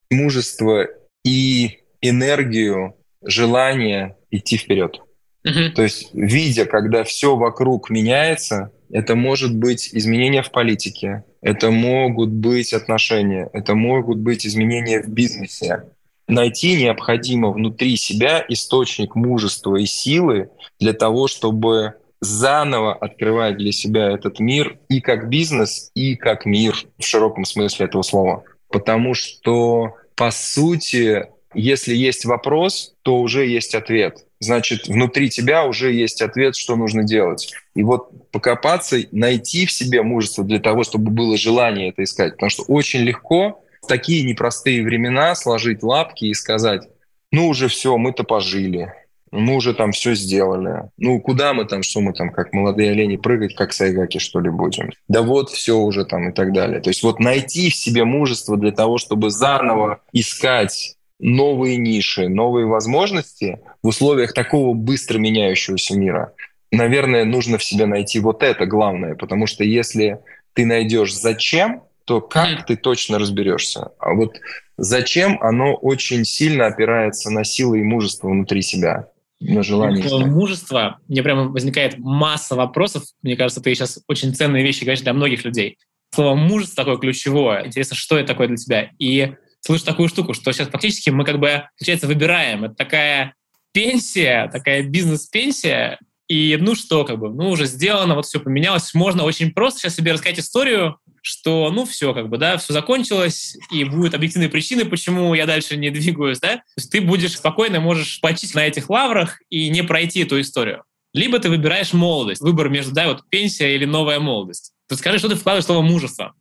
Мужество 0.10 0.88
и 1.25 1.79
энергию, 2.01 2.96
желание 3.22 4.15
идти 4.31 4.55
вперед. 4.55 5.01
Угу. 5.46 5.74
То 5.75 5.84
есть, 5.84 6.10
видя, 6.13 6.65
когда 6.65 7.03
все 7.03 7.36
вокруг 7.36 7.89
меняется, 7.89 8.72
это 8.91 9.15
может 9.15 9.55
быть 9.55 9.89
изменения 9.93 10.41
в 10.41 10.51
политике, 10.51 11.24
это 11.41 11.72
могут 11.72 12.29
быть 12.29 12.74
отношения, 12.74 13.50
это 13.53 13.75
могут 13.75 14.17
быть 14.17 14.46
изменения 14.46 15.01
в 15.01 15.08
бизнесе. 15.08 15.84
Найти 16.27 16.75
необходимо 16.75 17.51
внутри 17.51 17.96
себя 17.96 18.43
источник 18.48 19.15
мужества 19.15 19.77
и 19.77 19.86
силы 19.86 20.50
для 20.79 20.93
того, 20.93 21.27
чтобы 21.27 21.96
заново 22.22 22.93
открывать 22.93 23.58
для 23.58 23.72
себя 23.72 24.12
этот 24.12 24.39
мир 24.39 24.77
и 24.89 25.00
как 25.00 25.29
бизнес, 25.29 25.91
и 25.96 26.15
как 26.15 26.46
мир 26.46 26.75
в 26.98 27.03
широком 27.03 27.46
смысле 27.46 27.86
этого 27.86 28.01
слова. 28.01 28.43
Потому 28.69 29.13
что, 29.13 29.96
по 30.15 30.29
сути, 30.31 31.27
если 31.53 31.96
есть 31.96 32.25
вопрос, 32.25 32.94
то 33.03 33.20
уже 33.20 33.46
есть 33.46 33.75
ответ. 33.75 34.25
Значит, 34.39 34.88
внутри 34.88 35.29
тебя 35.29 35.65
уже 35.65 35.91
есть 35.91 36.22
ответ, 36.22 36.56
что 36.56 36.75
нужно 36.75 37.03
делать. 37.03 37.51
И 37.75 37.84
вот 37.84 38.32
покопаться, 38.32 38.98
найти 39.12 39.65
в 39.65 39.72
себе 39.72 40.01
мужество 40.01 40.44
для 40.44 40.60
того, 40.60 40.84
чтобы 40.84 41.12
было 41.12 41.38
желание 41.38 41.89
это 41.89 42.03
искать. 42.03 42.34
Потому 42.34 42.50
что 42.50 42.63
очень 42.63 43.01
легко 43.01 43.63
в 43.82 43.88
такие 43.88 44.24
непростые 44.24 44.84
времена 44.84 45.36
сложить 45.36 45.84
лапки 45.84 46.25
и 46.25 46.34
сказать, 46.34 46.88
ну 47.32 47.50
уже 47.50 47.68
все, 47.68 47.98
мы-то 47.98 48.24
пожили, 48.24 48.94
мы 49.32 49.56
уже 49.56 49.74
там 49.74 49.91
все 49.91 50.15
сделали. 50.15 50.89
Ну, 50.98 51.20
куда 51.20 51.53
мы 51.53 51.65
там, 51.65 51.84
что 51.84 52.01
мы 52.01 52.13
там, 52.13 52.32
как 52.32 52.53
молодые 52.53 52.91
олени, 52.91 53.18
прыгать, 53.18 53.56
как 53.56 53.74
сайгаки, 53.74 54.18
что 54.18 54.39
ли, 54.39 54.50
будем? 54.50 54.91
Да 55.08 55.22
вот 55.22 55.50
все 55.51 55.77
уже 55.77 56.06
там 56.06 56.29
и 56.29 56.34
так 56.34 56.53
далее. 56.53 56.79
То 56.82 56.89
есть 56.89 57.03
вот 57.03 57.20
найти 57.20 57.70
в 57.70 57.75
себе 57.75 58.06
мужество 58.06 58.58
для 58.58 58.72
того, 58.72 58.98
чтобы 58.98 59.29
заново 59.29 60.01
искать 60.13 60.96
новые 61.19 61.77
ниши, 61.77 62.29
новые 62.29 62.65
возможности 62.65 63.59
в 63.83 63.88
условиях 63.88 64.33
такого 64.33 64.73
быстро 64.73 65.17
меняющегося 65.17 65.97
мира, 65.97 66.33
наверное, 66.71 67.25
нужно 67.25 67.57
в 67.57 67.63
себе 67.63 67.85
найти 67.85 68.19
вот 68.19 68.43
это 68.43 68.65
главное, 68.65 69.15
потому 69.15 69.47
что 69.47 69.63
если 69.63 70.19
ты 70.53 70.65
найдешь 70.65 71.13
зачем, 71.13 71.83
то 72.05 72.21
как 72.21 72.65
ты 72.65 72.75
точно 72.75 73.19
разберешься. 73.19 73.91
А 73.99 74.13
вот 74.13 74.39
зачем, 74.77 75.38
оно 75.41 75.75
очень 75.75 76.25
сильно 76.25 76.65
опирается 76.65 77.29
на 77.29 77.43
силы 77.43 77.81
и 77.81 77.83
мужество 77.83 78.29
внутри 78.29 78.61
себя 78.61 79.09
на 79.39 79.63
желание. 79.63 80.07
Слово 80.07 80.25
мужество, 80.25 80.99
мне 81.07 81.21
прямо 81.21 81.43
возникает 81.43 81.97
масса 81.97 82.55
вопросов. 82.55 83.03
Мне 83.21 83.35
кажется, 83.38 83.61
ты 83.61 83.73
сейчас 83.73 83.99
очень 84.07 84.33
ценные 84.33 84.63
вещи 84.63 84.83
говоришь 84.83 85.01
для 85.01 85.13
многих 85.13 85.45
людей. 85.45 85.77
Слово 86.13 86.35
мужество 86.35 86.83
такое 86.83 86.97
ключевое. 86.97 87.67
Интересно, 87.67 87.95
что 87.95 88.17
это 88.17 88.29
такое 88.29 88.47
для 88.47 88.57
тебя? 88.57 88.89
И 88.97 89.33
слышу 89.62 89.86
такую 89.86 90.10
штуку, 90.10 90.34
что 90.34 90.51
сейчас 90.51 90.70
фактически 90.70 91.10
мы 91.10 91.25
как 91.25 91.39
бы, 91.39 91.63
получается, 91.78 92.08
выбираем. 92.08 92.66
Это 92.66 92.75
такая 92.75 93.36
пенсия, 93.72 94.50
такая 94.51 94.84
бизнес-пенсия, 94.84 96.00
и 96.28 96.58
ну 96.62 96.75
что, 96.75 97.06
как 97.06 97.18
бы, 97.18 97.30
ну 97.30 97.50
уже 97.50 97.66
сделано, 97.66 98.16
вот 98.16 98.25
все 98.25 98.39
поменялось. 98.39 98.94
Можно 98.94 99.24
очень 99.24 99.51
просто 99.51 99.80
сейчас 99.80 99.96
себе 99.96 100.13
рассказать 100.13 100.39
историю, 100.39 100.98
что 101.24 101.72
ну 101.72 101.86
все, 101.86 102.13
как 102.13 102.30
бы, 102.30 102.38
да, 102.38 102.58
все 102.58 102.72
закончилось, 102.72 103.58
и 103.72 103.84
будут 103.84 104.13
объективные 104.13 104.50
причины, 104.50 104.86
почему 104.86 105.34
я 105.34 105.48
дальше 105.48 105.75
не 105.75 105.89
двигаюсь, 105.89 106.39
да. 106.39 106.58
То 106.58 106.63
есть 106.78 106.92
ты 106.92 107.01
будешь 107.01 107.36
спокойно, 107.36 107.80
можешь 107.80 108.22
почить 108.22 108.54
на 108.54 108.66
этих 108.66 108.89
лаврах 108.92 109.42
и 109.50 109.70
не 109.70 109.82
пройти 109.82 110.22
эту 110.22 110.39
историю. 110.39 110.84
Либо 111.13 111.39
ты 111.39 111.50
выбираешь 111.50 111.94
молодость, 111.94 112.42
выбор 112.42 112.70
между, 112.70 112.94
да, 112.94 113.08
вот 113.08 113.28
пенсия 113.30 113.74
или 113.75 113.86
новая 113.86 114.20
молодость. 114.20 114.74
То 114.88 114.96
скажи, 114.96 115.18
что 115.18 115.30
ты 115.30 115.36
вкладываешь 115.36 115.63
в 115.63 115.68
слово 115.68 115.82
мужество? 115.82 116.36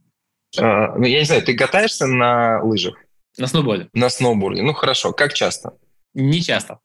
А, 0.58 0.94
ну, 0.98 1.06
я 1.06 1.20
не 1.20 1.24
знаю, 1.24 1.42
ты 1.42 1.54
катаешься 1.54 2.06
на 2.06 2.62
лыжах? 2.62 2.94
На 3.38 3.46
сноуборде. 3.46 3.88
На 3.92 4.10
сноуборде. 4.10 4.62
Ну 4.62 4.72
хорошо. 4.72 5.12
Как 5.12 5.32
часто? 5.32 5.74
Не 6.14 6.42
часто. 6.42 6.80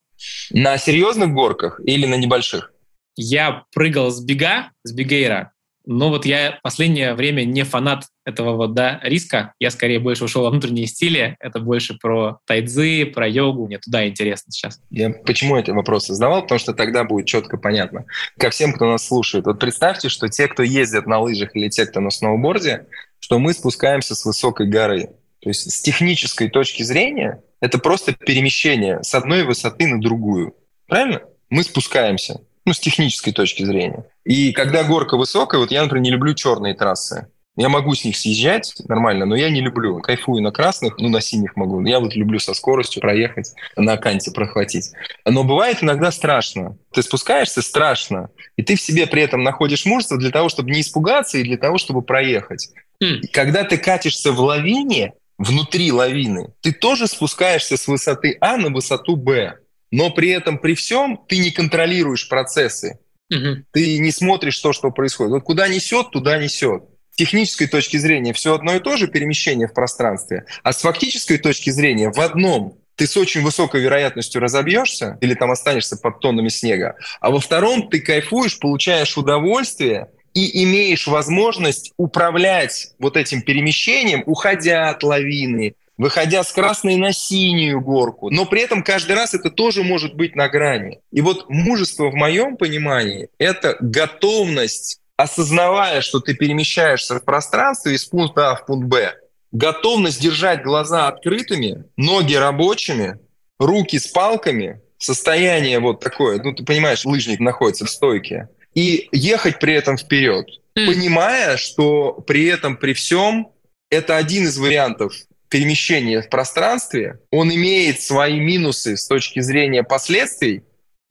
На 0.52 0.78
серьезных 0.78 1.34
горках 1.34 1.80
или 1.84 2.06
на 2.06 2.16
небольших? 2.16 2.72
Я 3.16 3.64
прыгал 3.74 4.10
с 4.12 4.24
бега, 4.24 4.72
с 4.84 4.92
бигейра, 4.92 5.54
но 5.86 6.10
вот 6.10 6.26
я 6.26 6.60
последнее 6.64 7.14
время 7.14 7.44
не 7.44 7.64
фанат 7.64 8.06
этого 8.26 8.56
вот, 8.56 8.74
да, 8.74 9.02
риска. 9.04 9.54
Я 9.60 9.70
скорее 9.70 10.00
больше 10.00 10.24
ушел 10.24 10.44
во 10.44 10.50
внутренние 10.50 10.88
стили. 10.88 11.36
Это 11.42 11.60
больше 11.60 11.98
про 12.00 12.40
тайцзы, 12.46 13.06
про 13.06 13.28
йогу. 13.28 13.68
Мне 13.68 13.80
туда 13.80 14.08
интересно 14.08 14.52
сейчас. 14.52 14.80
Я 14.90 15.10
почему 15.10 15.58
эти 15.58 15.72
вопросы 15.72 16.14
задавал? 16.14 16.44
Потому 16.44 16.60
что 16.60 16.74
тогда 16.74 17.04
будет 17.04 17.28
четко 17.28 17.58
понятно. 17.58 18.06
Ко 18.40 18.50
всем, 18.50 18.72
кто 18.74 18.86
нас 18.86 19.06
слушает. 19.06 19.46
Вот 19.46 19.60
представьте, 19.60 20.08
что 20.08 20.30
те, 20.30 20.48
кто 20.48 20.64
ездят 20.64 21.06
на 21.06 21.20
лыжах 21.20 21.54
или 21.56 21.68
те, 21.68 21.86
кто 21.86 22.00
на 22.00 22.12
сноуборде, 22.12 22.88
что 23.20 23.40
мы 23.40 23.54
спускаемся 23.54 24.16
с 24.16 24.24
высокой 24.24 24.70
горы. 24.70 25.10
То 25.44 25.50
есть 25.50 25.72
с 25.72 25.82
технической 25.82 26.50
точки 26.50 26.84
зрения 26.84 27.44
это 27.60 27.78
просто 27.78 28.14
перемещение 28.14 29.04
с 29.04 29.14
одной 29.14 29.44
высоты 29.44 29.88
на 29.88 30.00
другую. 30.00 30.56
Правильно? 30.88 31.22
Мы 31.50 31.64
спускаемся, 31.64 32.42
ну, 32.66 32.74
с 32.74 32.80
технической 32.80 33.34
точки 33.34 33.64
зрения. 33.64 34.06
И 34.24 34.54
когда 34.54 34.84
горка 34.84 35.18
высокая, 35.18 35.60
вот 35.60 35.72
я, 35.72 35.84
например, 35.84 36.04
не 36.04 36.12
люблю 36.12 36.34
черные 36.34 36.74
трассы. 36.74 37.28
Я 37.56 37.70
могу 37.70 37.94
с 37.94 38.04
них 38.04 38.18
съезжать 38.18 38.74
нормально, 38.88 39.26
но 39.26 39.36
я 39.36 39.50
не 39.50 39.62
люблю. 39.62 40.00
Кайфую 40.00 40.42
на 40.42 40.52
красных, 40.52 40.98
ну, 40.98 41.10
на 41.10 41.22
синих 41.22 41.56
могу. 41.56 41.80
Я 41.82 42.00
вот 42.00 42.16
люблю 42.16 42.40
со 42.40 42.56
скоростью 42.56 43.02
проехать, 43.02 43.54
на 43.76 43.96
канте 43.98 44.32
прохватить. 44.32 44.92
Но 45.24 45.44
бывает 45.44 45.84
иногда 45.84 46.12
страшно. 46.12 46.78
Ты 46.94 47.04
спускаешься, 47.04 47.62
страшно. 47.62 48.30
И 48.56 48.64
ты 48.64 48.76
в 48.76 48.82
себе 48.82 49.06
при 49.06 49.22
этом 49.22 49.44
находишь 49.44 49.86
мужество 49.86 50.18
для 50.18 50.32
того, 50.32 50.50
чтобы 50.50 50.72
не 50.72 50.82
испугаться 50.82 51.38
и 51.38 51.44
для 51.44 51.58
того, 51.58 51.78
чтобы 51.78 52.02
проехать. 52.02 52.70
Mm. 53.04 53.28
Когда 53.32 53.64
ты 53.64 53.78
катишься 53.78 54.32
в 54.32 54.40
лавине, 54.40 55.14
внутри 55.38 55.92
лавины, 55.92 56.54
ты 56.62 56.72
тоже 56.72 57.08
спускаешься 57.08 57.78
с 57.78 57.88
высоты 57.88 58.38
А 58.42 58.58
на 58.58 58.70
высоту 58.70 59.16
Б. 59.16 59.58
Но 59.92 60.10
при 60.10 60.30
этом, 60.30 60.58
при 60.58 60.74
всем, 60.74 61.20
ты 61.28 61.38
не 61.38 61.52
контролируешь 61.52 62.28
процессы. 62.28 63.00
Угу. 63.30 63.66
Ты 63.72 64.00
не 64.00 64.12
смотришь 64.12 64.60
то, 64.60 64.74
что 64.74 64.92
происходит. 64.92 65.32
Вот 65.34 65.44
куда 65.44 65.68
несет, 65.68 66.12
туда 66.12 66.38
несет. 66.38 66.84
технической 67.16 67.68
точки 67.68 67.98
зрения 67.98 68.34
все 68.34 68.56
одно 68.56 68.76
и 68.76 68.80
то 68.80 68.98
же 68.98 69.08
перемещение 69.08 69.68
в 69.68 69.74
пространстве, 69.74 70.46
а 70.64 70.74
с 70.74 70.82
фактической 70.82 71.38
точки 71.38 71.70
зрения 71.70 72.12
в 72.12 72.20
одном 72.20 72.80
ты 72.96 73.08
с 73.08 73.18
очень 73.18 73.42
высокой 73.42 73.82
вероятностью 73.82 74.42
разобьешься 74.42 75.18
или 75.22 75.34
там 75.34 75.52
останешься 75.52 75.98
под 75.98 76.20
тоннами 76.20 76.50
снега, 76.50 76.96
а 77.22 77.32
во 77.32 77.40
втором 77.40 77.90
ты 77.90 78.00
кайфуешь, 78.00 78.60
получаешь 78.60 79.18
удовольствие 79.18 80.10
и 80.34 80.64
имеешь 80.64 81.08
возможность 81.08 81.92
управлять 81.98 82.94
вот 83.00 83.18
этим 83.18 83.42
перемещением, 83.42 84.24
уходя 84.26 84.90
от 84.90 85.04
лавины, 85.04 85.76
выходя 85.98 86.44
с 86.44 86.52
красной 86.52 86.96
на 86.96 87.14
синюю 87.14 87.82
горку. 87.82 88.30
Но 88.30 88.46
при 88.46 88.62
этом 88.62 88.84
каждый 88.84 89.16
раз 89.16 89.34
это 89.34 89.50
тоже 89.50 89.84
может 89.84 90.16
быть 90.16 90.36
на 90.36 90.50
грани. 90.50 91.00
И 91.12 91.22
вот 91.22 91.50
мужество 91.50 92.10
в 92.10 92.16
моем 92.16 92.58
понимании– 92.58 93.30
это 93.38 93.78
готовность, 93.80 95.00
осознавая, 95.18 96.02
что 96.02 96.20
ты 96.20 96.34
перемещаешься 96.34 97.20
в 97.20 97.24
пространстве 97.24 97.94
из 97.96 98.06
пункта 98.06 98.52
А 98.52 98.56
в 98.56 98.66
пункт 98.66 98.88
Б, 98.88 99.14
готовность 99.52 100.22
держать 100.22 100.64
глаза 100.64 101.08
открытыми, 101.08 101.86
ноги 101.96 102.34
рабочими, 102.34 103.20
руки 103.60 104.00
с 104.00 104.08
палками, 104.08 104.82
состояние 104.98 105.80
вот 105.80 106.00
такое, 106.00 106.42
ну 106.42 106.54
ты 106.54 106.64
понимаешь, 106.66 107.06
лыжник 107.06 107.40
находится 107.40 107.86
в 107.86 107.90
стойке, 107.90 108.50
и 108.76 109.10
ехать 109.12 109.60
при 109.60 109.74
этом 109.74 109.98
вперед, 109.98 110.48
понимая, 110.74 111.58
что 111.58 112.14
при 112.14 112.46
этом, 112.46 112.78
при 112.78 112.94
всем, 112.94 113.50
это 113.90 114.18
один 114.18 114.46
из 114.46 114.58
вариантов 114.58 115.14
перемещения 115.50 116.22
в 116.22 116.30
пространстве, 116.30 117.20
он 117.32 117.54
имеет 117.54 118.02
свои 118.02 118.40
минусы 118.40 118.98
с 118.98 119.08
точки 119.08 119.40
зрения 119.40 119.84
последствий, 119.84 120.64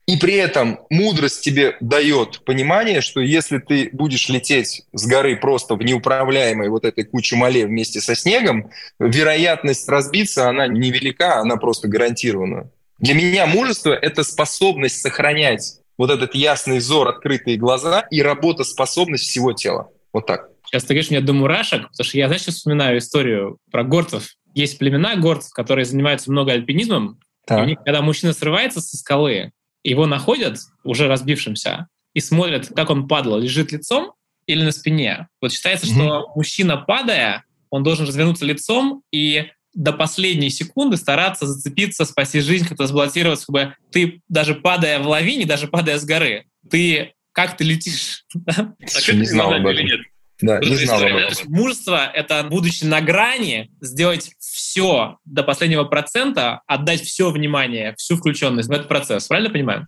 и 0.05 0.17
при 0.17 0.33
этом 0.33 0.81
мудрость 0.89 1.41
тебе 1.41 1.77
дает 1.79 2.43
понимание, 2.43 2.99
что 2.99 3.21
если 3.21 3.59
ты 3.59 3.89
будешь 3.93 4.27
лететь 4.27 4.83
с 4.91 5.05
горы 5.05 5.37
просто 5.37 5.75
в 5.75 5.81
неуправляемой 5.81 6.67
вот 6.67 6.83
этой 6.83 7.05
куче 7.05 7.37
мале 7.37 7.65
вместе 7.65 8.01
со 8.01 8.15
снегом, 8.15 8.69
вероятность 8.99 9.87
разбиться, 9.87 10.49
она 10.49 10.67
невелика, 10.67 11.39
она 11.39 11.55
просто 11.55 11.87
гарантирована. 11.87 12.69
Для 12.99 13.13
меня 13.13 13.45
мужество— 13.45 13.93
это 14.01 14.23
способность 14.23 14.99
сохранять 14.99 15.79
вот 15.97 16.09
этот 16.09 16.35
ясный 16.35 16.79
взор, 16.79 17.07
открытые 17.07 17.57
глаза 17.57 18.01
и 18.11 18.21
работоспособность 18.21 19.23
всего 19.23 19.53
тела. 19.53 19.89
Вот 20.11 20.25
так. 20.25 20.49
Сейчас 20.65 20.83
ты 20.83 20.93
говоришь 20.93 21.11
мне 21.11 21.21
до 21.21 21.33
мурашек, 21.33 21.89
потому 21.89 22.05
что 22.05 22.17
я, 22.17 22.27
знаешь, 22.27 22.41
сейчас 22.43 22.55
вспоминаю 22.55 22.97
историю 22.97 23.57
про 23.71 23.83
горцев. 23.83 24.35
Есть 24.55 24.77
племена 24.77 25.15
горцев, 25.15 25.51
которые 25.51 25.85
занимаются 25.85 26.31
много 26.31 26.51
альпинизмом. 26.51 27.19
Так. 27.45 27.59
И 27.59 27.61
у 27.61 27.65
них, 27.65 27.77
когда 27.83 28.01
мужчина 28.01 28.33
срывается 28.33 28.81
со 28.81 28.97
скалы, 28.97 29.51
его 29.83 30.05
находят 30.05 30.57
уже 30.83 31.07
разбившимся 31.07 31.87
и 32.13 32.19
смотрят, 32.19 32.71
как 32.75 32.89
он 32.89 33.07
падал, 33.07 33.37
лежит 33.37 33.71
лицом 33.71 34.13
или 34.45 34.63
на 34.63 34.71
спине. 34.71 35.27
Вот 35.41 35.51
считается, 35.51 35.87
mm-hmm. 35.87 35.93
что 35.93 36.31
мужчина, 36.35 36.77
падая, 36.77 37.43
он 37.69 37.83
должен 37.83 38.05
развернуться 38.05 38.45
лицом 38.45 39.03
и 39.11 39.47
до 39.73 39.93
последней 39.93 40.49
секунды 40.49 40.97
стараться 40.97 41.45
зацепиться, 41.45 42.05
спасти 42.05 42.39
жизнь, 42.39 42.67
как-то 42.67 42.87
сбалансироваться, 42.87 43.43
чтобы 43.43 43.75
ты, 43.91 44.21
даже 44.27 44.55
падая 44.55 44.99
в 44.99 45.07
лавине, 45.07 45.45
даже 45.45 45.67
падая 45.67 45.97
с 45.97 46.05
горы, 46.05 46.45
ты 46.69 47.13
как 47.33 47.57
ты 47.57 47.63
летишь? 47.63 48.25
Не 49.11 49.25
знал 49.25 49.53
об 49.53 49.65
этом. 49.65 49.87
Да, 50.41 50.59
не 50.59 50.75
знал 50.75 51.01
об 51.01 51.15
этом. 51.15 51.51
Мужество— 51.51 52.11
это, 52.13 52.43
будучи 52.43 52.83
на 52.83 53.01
грани, 53.01 53.71
сделать 53.79 54.31
все 54.39 55.17
до 55.23 55.43
последнего 55.43 55.85
процента, 55.85 56.61
отдать 56.67 57.01
все 57.01 57.31
внимание, 57.31 57.95
всю 57.97 58.17
включенность 58.17 58.67
в 58.67 58.71
этот 58.71 58.89
процесс. 58.89 59.27
Правильно 59.27 59.51
понимаю? 59.51 59.87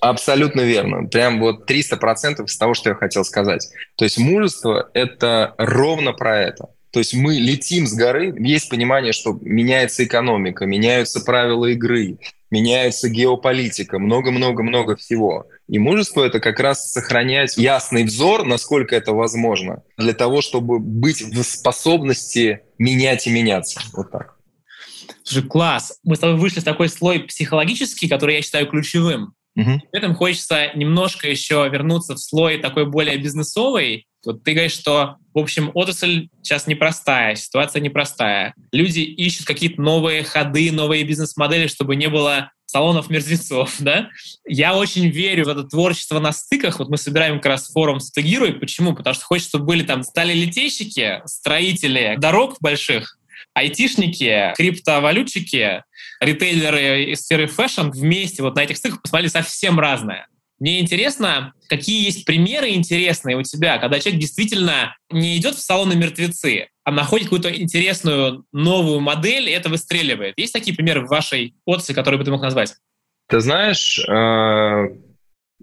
Абсолютно 0.00 0.62
верно. 0.62 1.08
Прям 1.08 1.40
вот 1.40 1.70
300% 1.70 2.44
из 2.44 2.56
того, 2.58 2.74
что 2.74 2.90
я 2.90 2.94
хотел 2.94 3.24
сказать. 3.24 3.68
То 3.96 4.04
есть 4.04 4.18
мужество— 4.18 4.90
это 4.92 5.54
ровно 5.56 6.12
про 6.12 6.42
это. 6.42 6.66
То 6.96 7.00
есть 7.00 7.12
мы 7.12 7.34
летим 7.34 7.86
с 7.86 7.92
горы, 7.92 8.34
есть 8.38 8.70
понимание, 8.70 9.12
что 9.12 9.38
меняется 9.42 10.02
экономика, 10.02 10.64
меняются 10.64 11.20
правила 11.20 11.66
игры, 11.66 12.16
меняется 12.50 13.10
геополитика, 13.10 13.98
много-много-много 13.98 14.96
всего. 14.96 15.44
И 15.68 15.78
мужество— 15.78 16.24
это 16.26 16.40
как 16.40 16.58
раз 16.58 16.90
сохранять 16.90 17.58
ясный 17.58 18.04
взор, 18.04 18.46
насколько 18.46 18.96
это 18.96 19.12
возможно, 19.12 19.82
для 19.98 20.14
того, 20.14 20.40
чтобы 20.40 20.78
быть 20.78 21.20
в 21.20 21.42
способности 21.42 22.60
менять 22.78 23.26
и 23.26 23.30
меняться. 23.30 23.78
Вот 23.92 24.10
так. 24.10 24.36
Слушай, 25.22 25.46
класс. 25.46 25.98
Мы 26.02 26.16
с 26.16 26.20
тобой 26.20 26.38
вышли 26.38 26.60
в 26.60 26.64
такой 26.64 26.88
слой 26.88 27.20
психологический, 27.24 28.08
который 28.08 28.36
я 28.36 28.40
считаю 28.40 28.68
ключевым. 28.68 29.34
Угу. 29.54 29.82
При 29.90 29.98
этом 29.98 30.14
хочется 30.14 30.70
немножко 30.74 31.28
еще 31.28 31.68
вернуться 31.70 32.14
в 32.14 32.20
слой 32.20 32.56
такой 32.56 32.86
более 32.86 33.18
бизнесовый, 33.18 34.06
вот 34.26 34.44
ты 34.44 34.52
говоришь, 34.52 34.72
что, 34.72 35.16
в 35.34 35.38
общем, 35.38 35.70
отрасль 35.74 36.28
сейчас 36.42 36.66
непростая, 36.66 37.34
ситуация 37.36 37.80
непростая. 37.80 38.54
Люди 38.72 39.00
ищут 39.00 39.46
какие-то 39.46 39.80
новые 39.80 40.24
ходы, 40.24 40.72
новые 40.72 41.04
бизнес-модели, 41.04 41.66
чтобы 41.66 41.96
не 41.96 42.08
было 42.08 42.50
салонов 42.66 43.08
мертвецов, 43.08 43.74
да? 43.78 44.08
Я 44.46 44.76
очень 44.76 45.08
верю 45.08 45.46
в 45.46 45.48
это 45.48 45.64
творчество 45.64 46.18
на 46.18 46.32
стыках. 46.32 46.78
Вот 46.78 46.88
мы 46.88 46.98
собираем 46.98 47.36
как 47.36 47.46
раз 47.46 47.68
форум 47.68 48.00
«Стыгируй». 48.00 48.54
Почему? 48.54 48.94
Потому 48.94 49.14
что 49.14 49.24
хочется, 49.24 49.50
чтобы 49.50 49.66
были 49.66 49.82
там 49.82 50.02
стали-летейщики, 50.02 51.22
строители 51.26 52.16
дорог 52.18 52.56
больших, 52.60 53.18
айтишники, 53.54 54.52
криптовалютчики, 54.56 55.84
ритейлеры 56.20 57.04
из 57.04 57.22
сферы 57.22 57.46
fashion 57.46 57.88
вместе 57.90 58.42
вот 58.42 58.56
на 58.56 58.64
этих 58.64 58.76
стыках 58.76 59.02
посмотрели 59.02 59.30
совсем 59.30 59.78
разное. 59.78 60.26
Мне 60.58 60.80
интересно, 60.80 61.52
какие 61.68 62.04
есть 62.04 62.24
примеры 62.24 62.70
интересные 62.70 63.36
у 63.36 63.42
тебя, 63.42 63.78
когда 63.78 64.00
человек 64.00 64.20
действительно 64.20 64.96
не 65.10 65.36
идет 65.36 65.54
в 65.54 65.60
салоны 65.60 65.94
мертвецы, 65.94 66.68
а 66.84 66.92
находит 66.92 67.26
какую-то 67.26 67.54
интересную 67.54 68.46
новую 68.52 69.00
модель, 69.00 69.48
и 69.50 69.52
это 69.52 69.68
выстреливает. 69.68 70.34
Есть 70.38 70.52
такие 70.52 70.74
примеры 70.74 71.04
в 71.04 71.08
вашей 71.08 71.54
отрасли, 71.64 71.92
которые 71.92 72.18
бы 72.18 72.24
ты 72.24 72.30
мог 72.30 72.40
назвать? 72.40 72.74
Ты 73.28 73.40
знаешь, 73.40 73.98
э, 73.98 74.88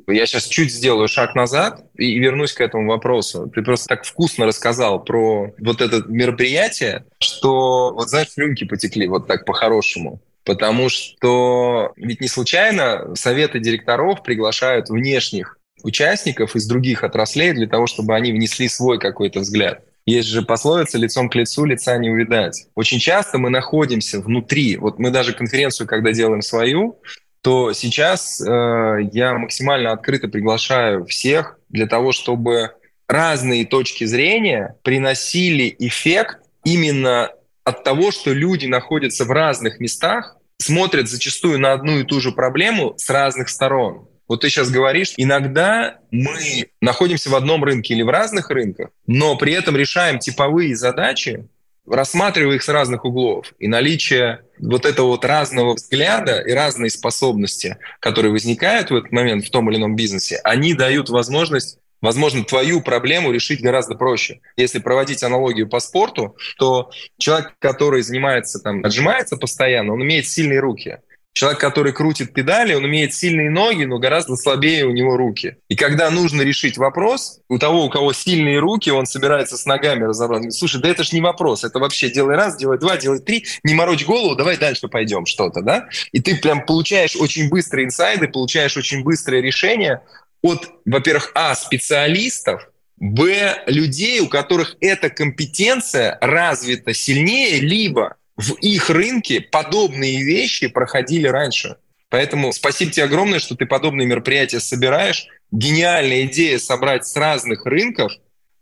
я 0.07 0.25
сейчас 0.25 0.47
чуть 0.47 0.71
сделаю 0.71 1.07
шаг 1.07 1.33
назад 1.33 1.81
и 1.95 2.19
вернусь 2.19 2.53
к 2.53 2.61
этому 2.61 2.89
вопросу. 2.89 3.49
Ты 3.53 3.61
просто 3.61 3.87
так 3.87 4.05
вкусно 4.05 4.45
рассказал 4.45 5.03
про 5.03 5.53
вот 5.57 5.81
это 5.81 6.03
мероприятие, 6.07 7.05
что, 7.19 7.93
вот 7.93 8.09
знаешь, 8.09 8.31
слюнки 8.31 8.65
потекли 8.65 9.07
вот 9.07 9.27
так 9.27 9.45
по-хорошему. 9.45 10.21
Потому 10.45 10.89
что 10.89 11.93
ведь 11.95 12.21
не 12.21 12.27
случайно 12.27 13.15
советы 13.15 13.59
директоров 13.59 14.23
приглашают 14.23 14.89
внешних 14.89 15.57
участников 15.83 16.55
из 16.55 16.67
других 16.67 17.03
отраслей 17.03 17.53
для 17.53 17.67
того, 17.67 17.87
чтобы 17.87 18.15
они 18.15 18.31
внесли 18.31 18.67
свой 18.67 18.99
какой-то 18.99 19.39
взгляд. 19.41 19.83
Есть 20.05 20.27
же 20.27 20.41
пословица 20.41 20.97
«лицом 20.97 21.29
к 21.29 21.35
лицу 21.35 21.63
лица 21.63 21.97
не 21.97 22.09
увидать». 22.09 22.67
Очень 22.75 22.99
часто 22.99 23.37
мы 23.37 23.49
находимся 23.49 24.19
внутри. 24.19 24.75
Вот 24.75 24.99
мы 24.99 25.11
даже 25.11 25.33
конференцию, 25.33 25.87
когда 25.87 26.11
делаем 26.11 26.41
свою, 26.41 26.99
то 27.41 27.73
сейчас 27.73 28.41
э, 28.41 28.97
я 29.13 29.33
максимально 29.37 29.91
открыто 29.91 30.27
приглашаю 30.27 31.05
всех 31.05 31.57
для 31.69 31.87
того, 31.87 32.11
чтобы 32.11 32.71
разные 33.07 33.65
точки 33.65 34.05
зрения 34.05 34.75
приносили 34.83 35.73
эффект 35.79 36.39
именно 36.63 37.29
от 37.63 37.83
того, 37.83 38.11
что 38.11 38.33
люди 38.33 38.65
находятся 38.65 39.25
в 39.25 39.31
разных 39.31 39.79
местах, 39.79 40.37
смотрят 40.57 41.09
зачастую 41.09 41.59
на 41.59 41.73
одну 41.73 41.99
и 41.99 42.03
ту 42.03 42.19
же 42.19 42.31
проблему 42.31 42.93
с 42.97 43.09
разных 43.09 43.49
сторон. 43.49 44.07
Вот 44.27 44.41
ты 44.41 44.49
сейчас 44.49 44.69
говоришь, 44.69 45.13
иногда 45.17 45.99
мы 46.11 46.69
находимся 46.81 47.29
в 47.29 47.35
одном 47.35 47.63
рынке 47.63 47.93
или 47.93 48.03
в 48.03 48.09
разных 48.09 48.49
рынках, 48.49 48.89
но 49.05 49.37
при 49.37 49.53
этом 49.53 49.75
решаем 49.75 50.19
типовые 50.19 50.75
задачи, 50.75 51.45
рассматривая 51.85 52.55
их 52.55 52.63
с 52.63 52.69
разных 52.69 53.03
углов. 53.03 53.53
И 53.59 53.67
наличие 53.67 54.41
вот 54.57 54.85
этого 54.85 55.07
вот 55.07 55.25
разного 55.25 55.73
взгляда 55.73 56.39
и 56.39 56.53
разной 56.53 56.89
способности, 56.89 57.77
которые 57.99 58.31
возникают 58.31 58.91
в 58.91 58.95
этот 58.95 59.11
момент 59.11 59.45
в 59.45 59.51
том 59.51 59.69
или 59.69 59.77
ином 59.77 59.95
бизнесе, 59.95 60.39
они 60.45 60.73
дают 60.73 61.09
возможность 61.09 61.79
возможно, 62.03 62.43
твою 62.43 62.81
проблему 62.81 63.31
решить 63.31 63.61
гораздо 63.61 63.95
проще. 63.95 64.41
Если 64.57 64.77
проводить 64.79 65.23
аналогию 65.23 65.67
по 65.67 65.79
спорту, 65.79 66.35
то 66.59 66.91
человек, 67.17 67.55
который 67.57 68.03
занимается, 68.03 68.59
там, 68.59 68.83
отжимается 68.83 69.37
постоянно, 69.37 69.93
он 69.93 70.03
имеет 70.03 70.27
сильные 70.27 70.59
руки. 70.59 70.99
Человек, 71.35 71.59
который 71.59 71.93
крутит 71.93 72.31
педали, 72.31 72.75
он 72.75 72.85
имеет 72.85 73.11
сильные 73.11 73.49
ноги, 73.49 73.85
но 73.85 73.97
гораздо 73.97 74.35
слабее 74.35 74.85
у 74.85 74.91
него 74.91 75.17
руки. 75.17 75.55
И 75.67 75.75
когда 75.75 76.11
нужно 76.11 76.43
решить 76.43 76.77
вопрос, 76.77 77.39
у 77.49 77.57
того, 77.57 77.85
у 77.85 77.89
кого 77.89 78.13
сильные 78.13 78.59
руки, 78.59 78.91
он 78.91 79.07
собирается 79.07 79.57
с 79.57 79.65
ногами 79.65 80.03
разобраться. 80.03 80.51
Слушай, 80.51 80.81
да 80.81 80.89
это 80.89 81.03
ж 81.03 81.11
не 81.11 81.21
вопрос, 81.21 81.63
это 81.63 81.79
вообще 81.79 82.11
делай 82.11 82.35
раз, 82.35 82.55
делай 82.55 82.77
два, 82.77 82.97
делай 82.97 83.19
три, 83.19 83.45
не 83.63 83.73
морочь 83.73 84.05
голову, 84.05 84.35
давай 84.35 84.57
дальше 84.57 84.87
пойдем 84.87 85.25
что-то, 85.25 85.61
да? 85.61 85.87
И 86.11 86.19
ты 86.19 86.35
прям 86.35 86.67
получаешь 86.67 87.15
очень 87.15 87.49
быстрые 87.49 87.85
инсайды, 87.85 88.27
получаешь 88.27 88.77
очень 88.77 89.03
быстрое 89.03 89.41
решение, 89.41 90.01
от, 90.43 90.69
во-первых, 90.85 91.31
а, 91.33 91.55
специалистов, 91.55 92.69
б, 92.97 93.63
людей, 93.65 94.19
у 94.19 94.27
которых 94.27 94.75
эта 94.79 95.09
компетенция 95.09 96.17
развита 96.21 96.93
сильнее, 96.93 97.59
либо 97.59 98.17
в 98.37 98.53
их 98.55 98.89
рынке 98.89 99.41
подобные 99.41 100.23
вещи 100.23 100.67
проходили 100.67 101.27
раньше. 101.27 101.77
Поэтому 102.09 102.53
спасибо 102.53 102.91
тебе 102.91 103.05
огромное, 103.05 103.39
что 103.39 103.55
ты 103.55 103.65
подобные 103.65 104.07
мероприятия 104.07 104.59
собираешь. 104.59 105.25
Гениальная 105.51 106.25
идея 106.25 106.59
собрать 106.59 107.07
с 107.07 107.15
разных 107.15 107.65
рынков 107.65 108.11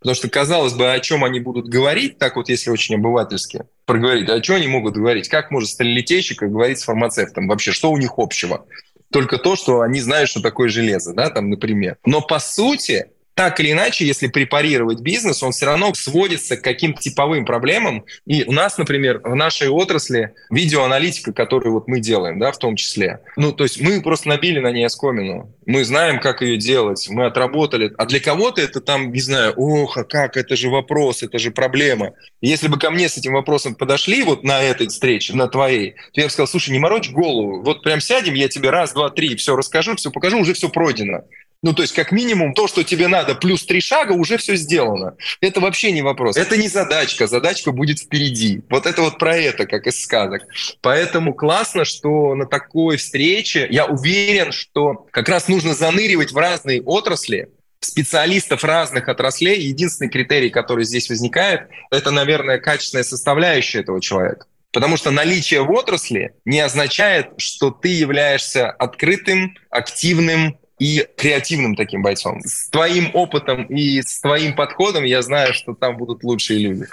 Потому 0.01 0.15
что, 0.15 0.29
казалось 0.29 0.73
бы, 0.73 0.91
о 0.91 0.99
чем 0.99 1.23
они 1.23 1.39
будут 1.39 1.67
говорить, 1.67 2.17
так 2.17 2.35
вот, 2.35 2.49
если 2.49 2.71
очень 2.71 2.95
обывательски 2.95 3.65
проговорить, 3.85 4.29
о 4.29 4.41
чем 4.41 4.55
они 4.55 4.67
могут 4.67 4.95
говорить? 4.95 5.29
Как 5.29 5.51
может 5.51 5.69
сталелитейщик 5.69 6.41
говорить 6.41 6.79
с 6.79 6.85
фармацевтом? 6.85 7.47
Вообще, 7.47 7.71
что 7.71 7.91
у 7.91 7.97
них 7.97 8.13
общего? 8.17 8.65
Только 9.11 9.37
то, 9.37 9.55
что 9.55 9.81
они 9.81 9.99
знают, 9.99 10.29
что 10.29 10.41
такое 10.41 10.69
железо, 10.69 11.13
да, 11.13 11.29
там, 11.29 11.49
например. 11.49 11.97
Но 12.05 12.21
по 12.21 12.39
сути, 12.39 13.11
так 13.41 13.59
или 13.59 13.71
иначе, 13.71 14.05
если 14.05 14.27
препарировать 14.27 14.99
бизнес, 14.99 15.41
он 15.41 15.51
все 15.51 15.65
равно 15.65 15.91
сводится 15.95 16.57
к 16.57 16.61
каким-то 16.61 17.01
типовым 17.01 17.43
проблемам. 17.43 18.05
И 18.27 18.43
у 18.43 18.51
нас, 18.51 18.77
например, 18.77 19.19
в 19.23 19.33
нашей 19.33 19.67
отрасли 19.67 20.35
видеоаналитика, 20.51 21.33
которую 21.33 21.73
вот 21.73 21.87
мы 21.87 22.01
делаем, 22.01 22.37
да, 22.37 22.51
в 22.51 22.59
том 22.59 22.75
числе. 22.75 23.21
Ну, 23.37 23.51
то 23.51 23.63
есть 23.63 23.81
мы 23.81 23.99
просто 24.03 24.29
набили 24.29 24.59
на 24.59 24.71
ней 24.71 24.85
оскомину. 24.85 25.51
Мы 25.65 25.83
знаем, 25.83 26.19
как 26.19 26.43
ее 26.43 26.57
делать, 26.57 27.07
мы 27.09 27.25
отработали. 27.25 27.91
А 27.97 28.05
для 28.05 28.19
кого-то 28.19 28.61
это 28.61 28.79
там, 28.79 29.11
не 29.11 29.21
знаю, 29.21 29.53
ох, 29.57 29.97
а 29.97 30.03
как, 30.03 30.37
это 30.37 30.55
же 30.55 30.69
вопрос, 30.69 31.23
это 31.23 31.39
же 31.39 31.49
проблема. 31.49 32.11
Если 32.41 32.67
бы 32.67 32.77
ко 32.77 32.91
мне 32.91 33.09
с 33.09 33.17
этим 33.17 33.33
вопросом 33.33 33.73
подошли 33.73 34.21
вот 34.21 34.43
на 34.43 34.61
этой 34.61 34.87
встрече, 34.87 35.35
на 35.35 35.47
твоей, 35.47 35.95
то 36.13 36.21
я 36.21 36.25
бы 36.25 36.29
сказал, 36.29 36.47
слушай, 36.47 36.69
не 36.69 36.77
морочь 36.77 37.09
голову, 37.09 37.63
вот 37.63 37.81
прям 37.81 38.01
сядем, 38.01 38.35
я 38.35 38.47
тебе 38.49 38.69
раз, 38.69 38.93
два, 38.93 39.09
три, 39.09 39.35
все 39.35 39.55
расскажу, 39.55 39.95
все 39.95 40.11
покажу, 40.11 40.39
уже 40.39 40.53
все 40.53 40.69
пройдено. 40.69 41.23
Ну, 41.63 41.73
то 41.73 41.83
есть, 41.83 41.93
как 41.93 42.11
минимум, 42.11 42.53
то, 42.53 42.67
что 42.67 42.83
тебе 42.83 43.07
надо, 43.07 43.35
плюс 43.35 43.65
три 43.65 43.81
шага, 43.81 44.13
уже 44.13 44.37
все 44.37 44.55
сделано. 44.55 45.15
Это 45.41 45.59
вообще 45.59 45.91
не 45.91 46.01
вопрос. 46.01 46.35
Это 46.35 46.57
не 46.57 46.67
задачка, 46.67 47.27
задачка 47.27 47.71
будет 47.71 47.99
впереди. 47.99 48.63
Вот 48.69 48.87
это 48.87 49.03
вот 49.03 49.19
про 49.19 49.37
это, 49.37 49.67
как 49.67 49.85
из 49.85 50.01
сказок. 50.01 50.41
Поэтому 50.81 51.35
классно, 51.35 51.85
что 51.85 52.33
на 52.33 52.47
такой 52.47 52.97
встрече, 52.97 53.67
я 53.69 53.85
уверен, 53.85 54.51
что 54.51 55.05
как 55.11 55.29
раз 55.29 55.47
нужно 55.47 55.75
заныривать 55.75 56.31
в 56.31 56.37
разные 56.37 56.81
отрасли, 56.81 57.49
специалистов 57.79 58.63
разных 58.63 59.07
отраслей. 59.07 59.61
Единственный 59.61 60.09
критерий, 60.09 60.49
который 60.49 60.85
здесь 60.85 61.09
возникает, 61.09 61.67
это, 61.91 62.09
наверное, 62.09 62.57
качественная 62.59 63.03
составляющая 63.03 63.79
этого 63.79 64.01
человека. 64.01 64.47
Потому 64.71 64.95
что 64.97 65.11
наличие 65.11 65.61
в 65.61 65.71
отрасли 65.71 66.33
не 66.45 66.61
означает, 66.61 67.31
что 67.37 67.71
ты 67.71 67.89
являешься 67.89 68.69
открытым, 68.69 69.57
активным, 69.69 70.57
и 70.81 71.05
креативным 71.15 71.75
таким 71.75 72.01
бойцом. 72.01 72.41
С 72.43 72.67
твоим 72.71 73.11
опытом 73.13 73.65
и 73.65 74.01
с 74.01 74.19
твоим 74.19 74.55
подходом 74.55 75.03
я 75.03 75.21
знаю, 75.21 75.53
что 75.53 75.75
там 75.75 75.95
будут 75.95 76.23
лучшие 76.23 76.57
люди. 76.57 76.87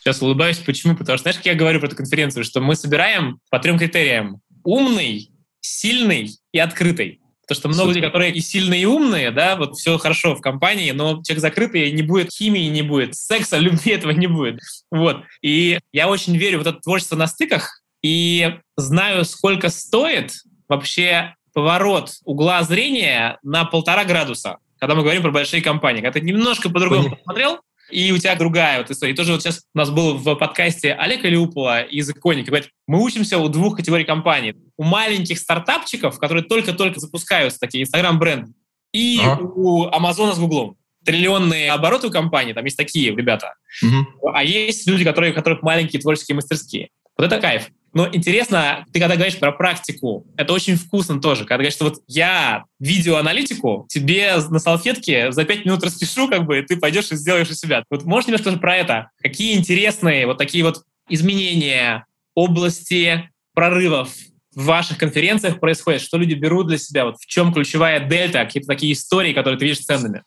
Сейчас 0.00 0.20
улыбаюсь. 0.20 0.58
Почему? 0.58 0.94
Потому 0.94 1.16
что, 1.16 1.22
знаешь, 1.22 1.38
как 1.38 1.46
я 1.46 1.54
говорю 1.54 1.80
про 1.80 1.86
эту 1.86 1.96
конференцию, 1.96 2.44
что 2.44 2.60
мы 2.60 2.76
собираем 2.76 3.40
по 3.48 3.58
трем 3.58 3.78
критериям. 3.78 4.42
Умный, 4.64 5.30
сильный 5.62 6.30
и 6.52 6.58
открытый. 6.58 7.22
Потому 7.40 7.58
что 7.58 7.68
много 7.68 7.88
людей, 7.88 8.02
которые 8.02 8.32
и 8.32 8.40
сильные, 8.40 8.82
и 8.82 8.84
умные, 8.84 9.30
да, 9.30 9.56
вот 9.56 9.76
все 9.76 9.96
хорошо 9.96 10.36
в 10.36 10.42
компании, 10.42 10.90
но 10.90 11.22
человек 11.22 11.40
закрытый, 11.40 11.90
не 11.90 12.02
будет 12.02 12.30
химии, 12.30 12.68
не 12.68 12.82
будет 12.82 13.16
секса, 13.16 13.56
любви 13.58 13.92
этого 13.92 14.12
не 14.12 14.26
будет. 14.26 14.60
Вот. 14.90 15.24
И 15.40 15.78
я 15.90 16.08
очень 16.08 16.36
верю 16.36 16.58
в 16.58 16.60
это 16.60 16.74
творчество 16.74 17.16
на 17.16 17.26
стыках, 17.26 17.79
и 18.02 18.58
знаю, 18.76 19.24
сколько 19.24 19.68
стоит 19.68 20.32
вообще 20.68 21.34
поворот 21.52 22.12
угла 22.24 22.62
зрения 22.62 23.38
на 23.42 23.64
полтора 23.64 24.04
градуса, 24.04 24.58
когда 24.78 24.94
мы 24.94 25.02
говорим 25.02 25.22
про 25.22 25.30
большие 25.30 25.62
компании. 25.62 26.00
Когда 26.00 26.18
ты 26.18 26.24
немножко 26.24 26.70
по-другому 26.70 27.16
посмотрел, 27.16 27.60
и 27.90 28.12
у 28.12 28.18
тебя 28.18 28.36
другая 28.36 28.78
вот 28.78 28.90
история. 28.90 29.12
И 29.12 29.16
тоже 29.16 29.32
вот 29.32 29.42
сейчас 29.42 29.64
у 29.74 29.78
нас 29.78 29.90
был 29.90 30.16
в 30.16 30.34
подкасте 30.36 30.92
Олег 30.92 31.24
Илюпова 31.24 31.82
из 31.82 32.08
Иконики. 32.08 32.46
Говорит, 32.46 32.70
мы 32.86 33.02
учимся 33.02 33.38
у 33.38 33.48
двух 33.48 33.76
категорий 33.76 34.04
компаний. 34.04 34.54
У 34.76 34.84
маленьких 34.84 35.38
стартапчиков, 35.38 36.18
которые 36.18 36.44
только-только 36.44 37.00
запускаются, 37.00 37.58
такие 37.58 37.82
Инстаграм-бренды, 37.82 38.52
и 38.92 39.20
ага. 39.22 39.42
у 39.42 39.86
Амазона 39.86 40.34
с 40.34 40.38
Гуглом. 40.38 40.76
Триллионные 41.04 41.72
обороты 41.72 42.08
у 42.08 42.10
компании, 42.10 42.52
там 42.52 42.64
есть 42.64 42.76
такие 42.76 43.14
ребята. 43.14 43.54
Угу. 43.82 44.30
А 44.34 44.44
есть 44.44 44.86
люди, 44.86 45.02
которые, 45.04 45.32
у 45.32 45.34
которых 45.34 45.62
маленькие 45.62 46.00
творческие 46.00 46.36
мастерские. 46.36 46.90
Вот 47.16 47.24
это 47.24 47.40
кайф. 47.40 47.70
Но 47.92 48.08
интересно, 48.12 48.86
ты 48.92 49.00
когда 49.00 49.16
говоришь 49.16 49.38
про 49.38 49.52
практику, 49.52 50.26
это 50.36 50.52
очень 50.52 50.76
вкусно 50.76 51.20
тоже. 51.20 51.40
Когда 51.40 51.56
говоришь, 51.56 51.74
что 51.74 51.84
вот 51.84 52.02
я 52.06 52.64
видеоаналитику 52.78 53.86
тебе 53.88 54.36
на 54.48 54.58
салфетке 54.58 55.32
за 55.32 55.44
пять 55.44 55.64
минут 55.64 55.82
распишу, 55.82 56.28
как 56.28 56.46
бы, 56.46 56.60
и 56.60 56.62
ты 56.62 56.76
пойдешь 56.76 57.10
и 57.10 57.16
сделаешь 57.16 57.50
у 57.50 57.54
себя. 57.54 57.82
Вот 57.90 58.04
можешь 58.04 58.28
немножко 58.28 58.52
про 58.58 58.76
это? 58.76 59.10
Какие 59.20 59.58
интересные 59.58 60.26
вот 60.26 60.38
такие 60.38 60.62
вот 60.62 60.84
изменения, 61.08 62.06
области 62.34 63.28
прорывов 63.54 64.10
в 64.54 64.64
ваших 64.64 64.96
конференциях 64.96 65.58
происходят? 65.58 66.00
Что 66.00 66.16
люди 66.16 66.34
берут 66.34 66.68
для 66.68 66.78
себя? 66.78 67.06
Вот 67.06 67.16
в 67.18 67.26
чем 67.26 67.52
ключевая 67.52 68.06
дельта? 68.06 68.44
Какие-то 68.44 68.68
такие 68.68 68.92
истории, 68.92 69.32
которые 69.32 69.58
ты 69.58 69.64
видишь 69.64 69.84
ценными? 69.84 70.22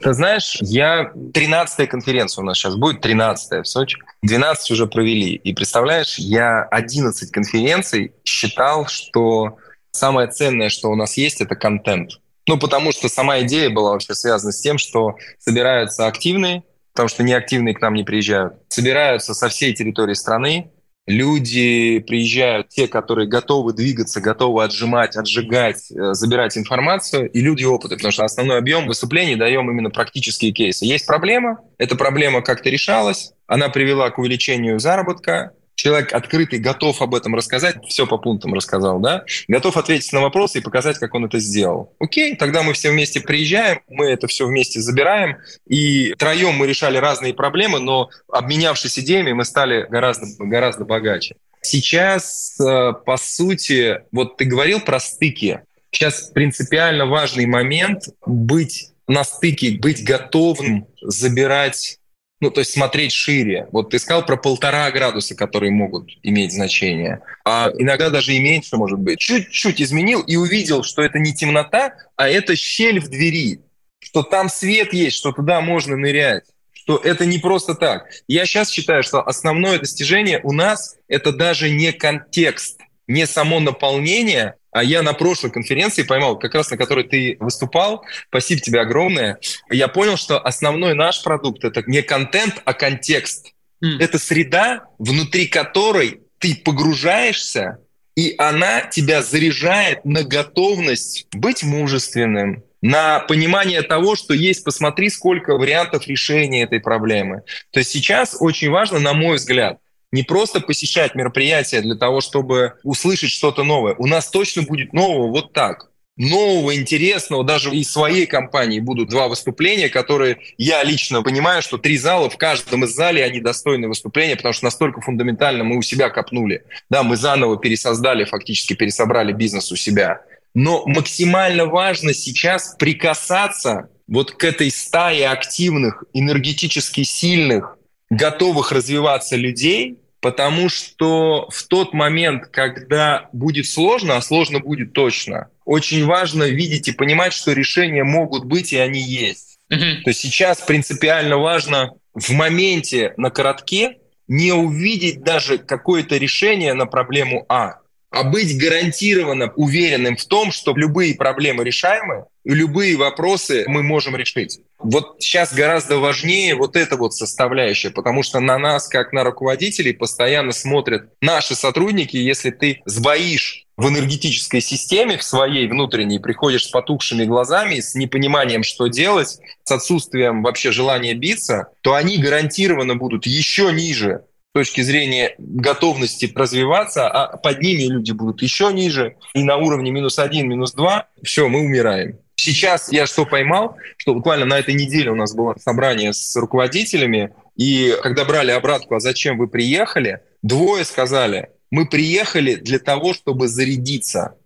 Ты 0.00 0.12
знаешь, 0.12 0.58
я 0.60 1.10
13-я 1.14 1.86
конференция 1.86 2.42
у 2.42 2.44
нас 2.44 2.58
сейчас 2.58 2.76
будет, 2.76 3.04
13-я 3.04 3.62
в 3.62 3.68
Сочи. 3.68 3.98
12 4.22 4.70
уже 4.70 4.86
провели. 4.86 5.34
И 5.34 5.54
представляешь, 5.54 6.18
я 6.18 6.62
11 6.64 7.30
конференций 7.30 8.12
считал, 8.24 8.86
что 8.86 9.56
самое 9.90 10.28
ценное, 10.28 10.68
что 10.68 10.90
у 10.90 10.96
нас 10.96 11.16
есть, 11.16 11.40
это 11.40 11.56
контент. 11.56 12.12
Ну, 12.46 12.58
потому 12.58 12.92
что 12.92 13.08
сама 13.08 13.40
идея 13.40 13.70
была 13.70 13.92
вообще 13.92 14.14
связана 14.14 14.52
с 14.52 14.60
тем, 14.60 14.78
что 14.78 15.16
собираются 15.38 16.06
активные, 16.06 16.62
потому 16.92 17.08
что 17.08 17.22
неактивные 17.22 17.74
к 17.74 17.80
нам 17.80 17.94
не 17.94 18.04
приезжают, 18.04 18.54
собираются 18.68 19.34
со 19.34 19.48
всей 19.48 19.74
территории 19.74 20.14
страны, 20.14 20.70
люди 21.06 22.00
приезжают, 22.00 22.68
те, 22.68 22.88
которые 22.88 23.28
готовы 23.28 23.72
двигаться, 23.72 24.20
готовы 24.20 24.64
отжимать, 24.64 25.16
отжигать, 25.16 25.90
э, 25.90 26.14
забирать 26.14 26.58
информацию, 26.58 27.30
и 27.30 27.40
люди 27.40 27.64
опыта, 27.64 27.94
потому 27.94 28.12
что 28.12 28.24
основной 28.24 28.58
объем 28.58 28.86
выступлений 28.86 29.36
даем 29.36 29.70
именно 29.70 29.90
практические 29.90 30.52
кейсы. 30.52 30.84
Есть 30.84 31.06
проблема, 31.06 31.60
эта 31.78 31.96
проблема 31.96 32.42
как-то 32.42 32.70
решалась, 32.70 33.32
она 33.46 33.68
привела 33.68 34.10
к 34.10 34.18
увеличению 34.18 34.80
заработка, 34.80 35.52
человек 35.86 36.12
открытый, 36.12 36.58
готов 36.58 37.00
об 37.00 37.14
этом 37.14 37.36
рассказать, 37.36 37.76
все 37.86 38.08
по 38.08 38.18
пунктам 38.18 38.54
рассказал, 38.54 38.98
да, 38.98 39.24
готов 39.46 39.76
ответить 39.76 40.12
на 40.12 40.20
вопросы 40.20 40.58
и 40.58 40.60
показать, 40.60 40.98
как 40.98 41.14
он 41.14 41.26
это 41.26 41.38
сделал. 41.38 41.94
Окей, 42.00 42.34
тогда 42.34 42.64
мы 42.64 42.72
все 42.72 42.90
вместе 42.90 43.20
приезжаем, 43.20 43.78
мы 43.88 44.06
это 44.06 44.26
все 44.26 44.46
вместе 44.46 44.80
забираем, 44.80 45.36
и 45.68 46.12
троем 46.18 46.54
мы 46.54 46.66
решали 46.66 46.96
разные 46.98 47.34
проблемы, 47.34 47.78
но 47.78 48.10
обменявшись 48.28 48.98
идеями, 48.98 49.30
мы 49.30 49.44
стали 49.44 49.86
гораздо, 49.88 50.26
гораздо 50.40 50.84
богаче. 50.84 51.36
Сейчас, 51.60 52.58
э, 52.60 52.92
по 53.04 53.16
сути, 53.16 54.00
вот 54.10 54.38
ты 54.38 54.44
говорил 54.44 54.80
про 54.80 54.98
стыки. 54.98 55.60
Сейчас 55.92 56.30
принципиально 56.34 57.06
важный 57.06 57.46
момент 57.46 58.08
быть 58.26 58.90
на 59.06 59.22
стыке, 59.22 59.78
быть 59.78 60.02
готовым 60.02 60.88
забирать 61.00 62.00
ну, 62.40 62.50
то 62.50 62.60
есть 62.60 62.72
смотреть 62.72 63.12
шире. 63.12 63.66
Вот 63.72 63.90
ты 63.90 63.98
сказал 63.98 64.24
про 64.24 64.36
полтора 64.36 64.90
градуса, 64.90 65.34
которые 65.34 65.72
могут 65.72 66.10
иметь 66.22 66.52
значение. 66.52 67.22
А 67.44 67.70
иногда 67.78 68.10
даже 68.10 68.34
и 68.34 68.38
меньше, 68.38 68.76
может 68.76 68.98
быть. 68.98 69.18
Чуть-чуть 69.18 69.80
изменил 69.80 70.20
и 70.20 70.36
увидел, 70.36 70.82
что 70.82 71.02
это 71.02 71.18
не 71.18 71.32
темнота, 71.32 71.94
а 72.14 72.28
это 72.28 72.54
щель 72.54 73.00
в 73.00 73.08
двери. 73.08 73.60
Что 74.00 74.22
там 74.22 74.50
свет 74.50 74.92
есть, 74.92 75.16
что 75.16 75.32
туда 75.32 75.62
можно 75.62 75.96
нырять. 75.96 76.44
Что 76.74 76.98
это 76.98 77.24
не 77.24 77.38
просто 77.38 77.74
так. 77.74 78.06
Я 78.28 78.44
сейчас 78.44 78.70
считаю, 78.70 79.02
что 79.02 79.22
основное 79.22 79.78
достижение 79.78 80.40
у 80.44 80.52
нас– 80.52 80.96
это 81.08 81.32
даже 81.32 81.70
не 81.70 81.92
контекст, 81.92 82.78
не 83.08 83.26
само 83.26 83.60
наполнение, 83.60 84.54
а 84.76 84.84
я 84.84 85.02
на 85.02 85.14
прошлой 85.14 85.50
конференции 85.50 86.02
поймал, 86.02 86.38
как 86.38 86.54
раз 86.54 86.70
на 86.70 86.76
которой 86.76 87.04
ты 87.04 87.38
выступал, 87.40 88.04
спасибо 88.28 88.60
тебе 88.60 88.80
огромное, 88.80 89.38
я 89.70 89.88
понял, 89.88 90.18
что 90.18 90.38
основной 90.38 90.92
наш 90.92 91.22
продукт– 91.22 91.64
это 91.64 91.82
не 91.86 92.02
контент, 92.02 92.60
а 92.66 92.74
контекст. 92.74 93.54
Mm. 93.82 94.00
Это 94.00 94.18
среда, 94.18 94.84
внутри 94.98 95.46
которой 95.46 96.20
ты 96.38 96.54
погружаешься, 96.54 97.78
и 98.16 98.34
она 98.36 98.82
тебя 98.82 99.22
заряжает 99.22 100.04
на 100.04 100.24
готовность 100.24 101.26
быть 101.32 101.62
мужественным, 101.62 102.62
на 102.82 103.20
понимание 103.20 103.80
того, 103.80 104.14
что 104.14 104.34
есть, 104.34 104.62
посмотри, 104.62 105.08
сколько 105.08 105.56
вариантов 105.56 106.06
решения 106.06 106.64
этой 106.64 106.80
проблемы. 106.80 107.44
То 107.70 107.78
есть 107.80 107.92
сейчас 107.92 108.36
очень 108.38 108.68
важно, 108.68 108.98
на 108.98 109.14
мой 109.14 109.36
взгляд, 109.36 109.78
не 110.16 110.22
просто 110.22 110.60
посещать 110.60 111.14
мероприятия 111.14 111.82
для 111.82 111.94
того, 111.94 112.22
чтобы 112.22 112.74
услышать 112.82 113.30
что-то 113.30 113.64
новое. 113.64 113.94
У 113.98 114.06
нас 114.06 114.30
точно 114.30 114.62
будет 114.62 114.94
нового 114.94 115.28
вот 115.30 115.52
так. 115.52 115.90
Нового, 116.16 116.74
интересного, 116.74 117.44
даже 117.44 117.70
из 117.70 117.92
своей 117.92 118.24
компании 118.24 118.80
будут 118.80 119.10
два 119.10 119.28
выступления, 119.28 119.90
которые 119.90 120.38
я 120.56 120.82
лично 120.82 121.22
понимаю, 121.22 121.60
что 121.60 121.76
три 121.76 121.98
зала, 121.98 122.30
в 122.30 122.38
каждом 122.38 122.84
из 122.84 122.94
залей 122.94 123.22
они 123.22 123.40
достойны 123.40 123.86
выступления, 123.86 124.36
потому 124.36 124.54
что 124.54 124.64
настолько 124.64 125.02
фундаментально 125.02 125.62
мы 125.62 125.76
у 125.76 125.82
себя 125.82 126.08
копнули. 126.08 126.64
Да, 126.88 127.02
мы 127.02 127.18
заново 127.18 127.58
пересоздали, 127.58 128.24
фактически 128.24 128.72
пересобрали 128.72 129.32
бизнес 129.32 129.70
у 129.70 129.76
себя. 129.76 130.22
Но 130.54 130.84
максимально 130.86 131.66
важно 131.66 132.14
сейчас 132.14 132.74
прикасаться 132.78 133.90
вот 134.08 134.30
к 134.30 134.42
этой 134.42 134.70
стае 134.70 135.28
активных, 135.28 136.04
энергетически 136.14 137.02
сильных, 137.02 137.76
готовых 138.10 138.72
развиваться 138.72 139.36
людей, 139.36 139.98
потому 140.26 140.68
что 140.68 141.48
в 141.52 141.62
тот 141.68 141.94
момент, 141.94 142.48
когда 142.48 143.28
будет 143.32 143.68
сложно, 143.68 144.16
а 144.16 144.20
сложно 144.20 144.58
будет 144.58 144.92
точно, 144.92 145.50
очень 145.64 146.04
важно 146.04 146.42
видеть 146.42 146.88
и 146.88 146.92
понимать, 146.92 147.32
что 147.32 147.52
решения 147.52 148.02
могут 148.02 148.44
быть 148.44 148.72
и 148.72 148.76
они 148.76 149.00
есть. 149.00 149.60
Mm-hmm. 149.72 150.02
То 150.02 150.10
есть 150.10 150.18
сейчас 150.18 150.62
принципиально 150.62 151.38
важно 151.38 151.92
в 152.12 152.30
моменте 152.30 153.14
на 153.16 153.30
коротке 153.30 153.98
не 154.26 154.50
увидеть 154.50 155.22
даже 155.22 155.58
какое-то 155.58 156.16
решение 156.16 156.74
на 156.74 156.86
проблему 156.86 157.46
А, 157.48 157.76
а 158.16 158.22
быть 158.22 158.58
гарантированно 158.58 159.52
уверенным 159.56 160.16
в 160.16 160.24
том, 160.24 160.50
что 160.50 160.74
любые 160.74 161.14
проблемы 161.14 161.64
решаемы, 161.64 162.24
и 162.44 162.54
любые 162.54 162.96
вопросы 162.96 163.64
мы 163.66 163.82
можем 163.82 164.16
решить. 164.16 164.60
Вот 164.78 165.16
сейчас 165.18 165.52
гораздо 165.52 165.98
важнее 165.98 166.54
вот 166.54 166.76
эта 166.76 166.96
вот 166.96 167.12
составляющая, 167.12 167.90
потому 167.90 168.22
что 168.22 168.40
на 168.40 168.56
нас, 168.56 168.88
как 168.88 169.12
на 169.12 169.22
руководителей, 169.22 169.92
постоянно 169.92 170.52
смотрят 170.52 171.10
наши 171.20 171.54
сотрудники. 171.54 172.16
Если 172.16 172.50
ты 172.50 172.80
сбоишь 172.86 173.66
в 173.76 173.86
энергетической 173.86 174.62
системе 174.62 175.18
в 175.18 175.22
своей 175.22 175.68
внутренней, 175.68 176.18
приходишь 176.18 176.64
с 176.64 176.70
потухшими 176.70 177.26
глазами, 177.26 177.80
с 177.80 177.94
непониманием, 177.94 178.62
что 178.62 178.86
делать, 178.86 179.40
с 179.64 179.72
отсутствием 179.72 180.42
вообще 180.42 180.72
желания 180.72 181.12
биться, 181.12 181.68
то 181.82 181.92
они 181.92 182.16
гарантированно 182.16 182.96
будут 182.96 183.26
еще 183.26 183.70
ниже 183.72 184.22
точки 184.56 184.80
зрения 184.80 185.34
готовности 185.36 186.32
развиваться, 186.34 187.06
а 187.08 187.36
под 187.36 187.60
ними 187.60 187.92
люди 187.92 188.12
будут 188.12 188.40
еще 188.40 188.72
ниже, 188.72 189.16
и 189.34 189.42
на 189.42 189.58
уровне 189.58 189.90
минус 189.90 190.18
один, 190.18 190.48
минус 190.48 190.72
два, 190.72 191.08
все, 191.22 191.46
мы 191.46 191.60
умираем. 191.60 192.18
Сейчас 192.36 192.90
я 192.90 193.06
что 193.06 193.26
поймал, 193.26 193.76
что 193.98 194.14
буквально 194.14 194.46
на 194.46 194.58
этой 194.58 194.72
неделе 194.72 195.10
у 195.10 195.14
нас 195.14 195.34
было 195.34 195.54
собрание 195.62 196.14
с 196.14 196.34
руководителями, 196.36 197.34
и 197.54 197.94
когда 198.02 198.24
брали 198.24 198.50
обратку, 198.50 198.94
а 198.94 199.00
зачем 199.00 199.36
вы 199.36 199.46
приехали, 199.46 200.20
двое 200.40 200.86
сказали, 200.86 201.50
мы 201.70 201.86
приехали 201.86 202.54
для 202.54 202.78
того, 202.78 203.12
чтобы 203.12 203.48
зарядиться. 203.48 204.36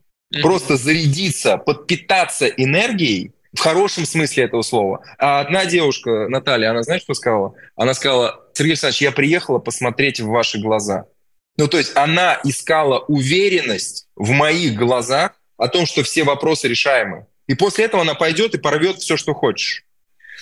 Просто 0.42 0.76
зарядиться, 0.76 1.56
подпитаться 1.56 2.46
энергией, 2.48 3.32
в 3.52 3.58
хорошем 3.60 4.06
смысле 4.06 4.44
этого 4.44 4.62
слова. 4.62 5.02
А 5.18 5.40
одна 5.40 5.66
девушка, 5.66 6.28
Наталья, 6.28 6.70
она 6.70 6.82
знаешь, 6.82 7.02
что 7.02 7.14
сказала? 7.14 7.54
Она 7.76 7.94
сказала, 7.94 8.46
Сергей 8.54 8.72
Александрович, 8.72 9.02
я 9.02 9.12
приехала 9.12 9.58
посмотреть 9.58 10.20
в 10.20 10.26
ваши 10.26 10.58
глаза. 10.58 11.06
Ну, 11.56 11.68
то 11.68 11.78
есть 11.78 11.96
она 11.96 12.38
искала 12.44 13.00
уверенность 13.00 14.06
в 14.16 14.30
моих 14.30 14.76
глазах 14.76 15.32
о 15.56 15.68
том, 15.68 15.84
что 15.84 16.02
все 16.02 16.24
вопросы 16.24 16.68
решаемы. 16.68 17.26
И 17.48 17.54
после 17.54 17.86
этого 17.86 18.02
она 18.02 18.14
пойдет 18.14 18.54
и 18.54 18.58
порвет 18.58 18.98
все, 18.98 19.16
что 19.16 19.34
хочешь. 19.34 19.84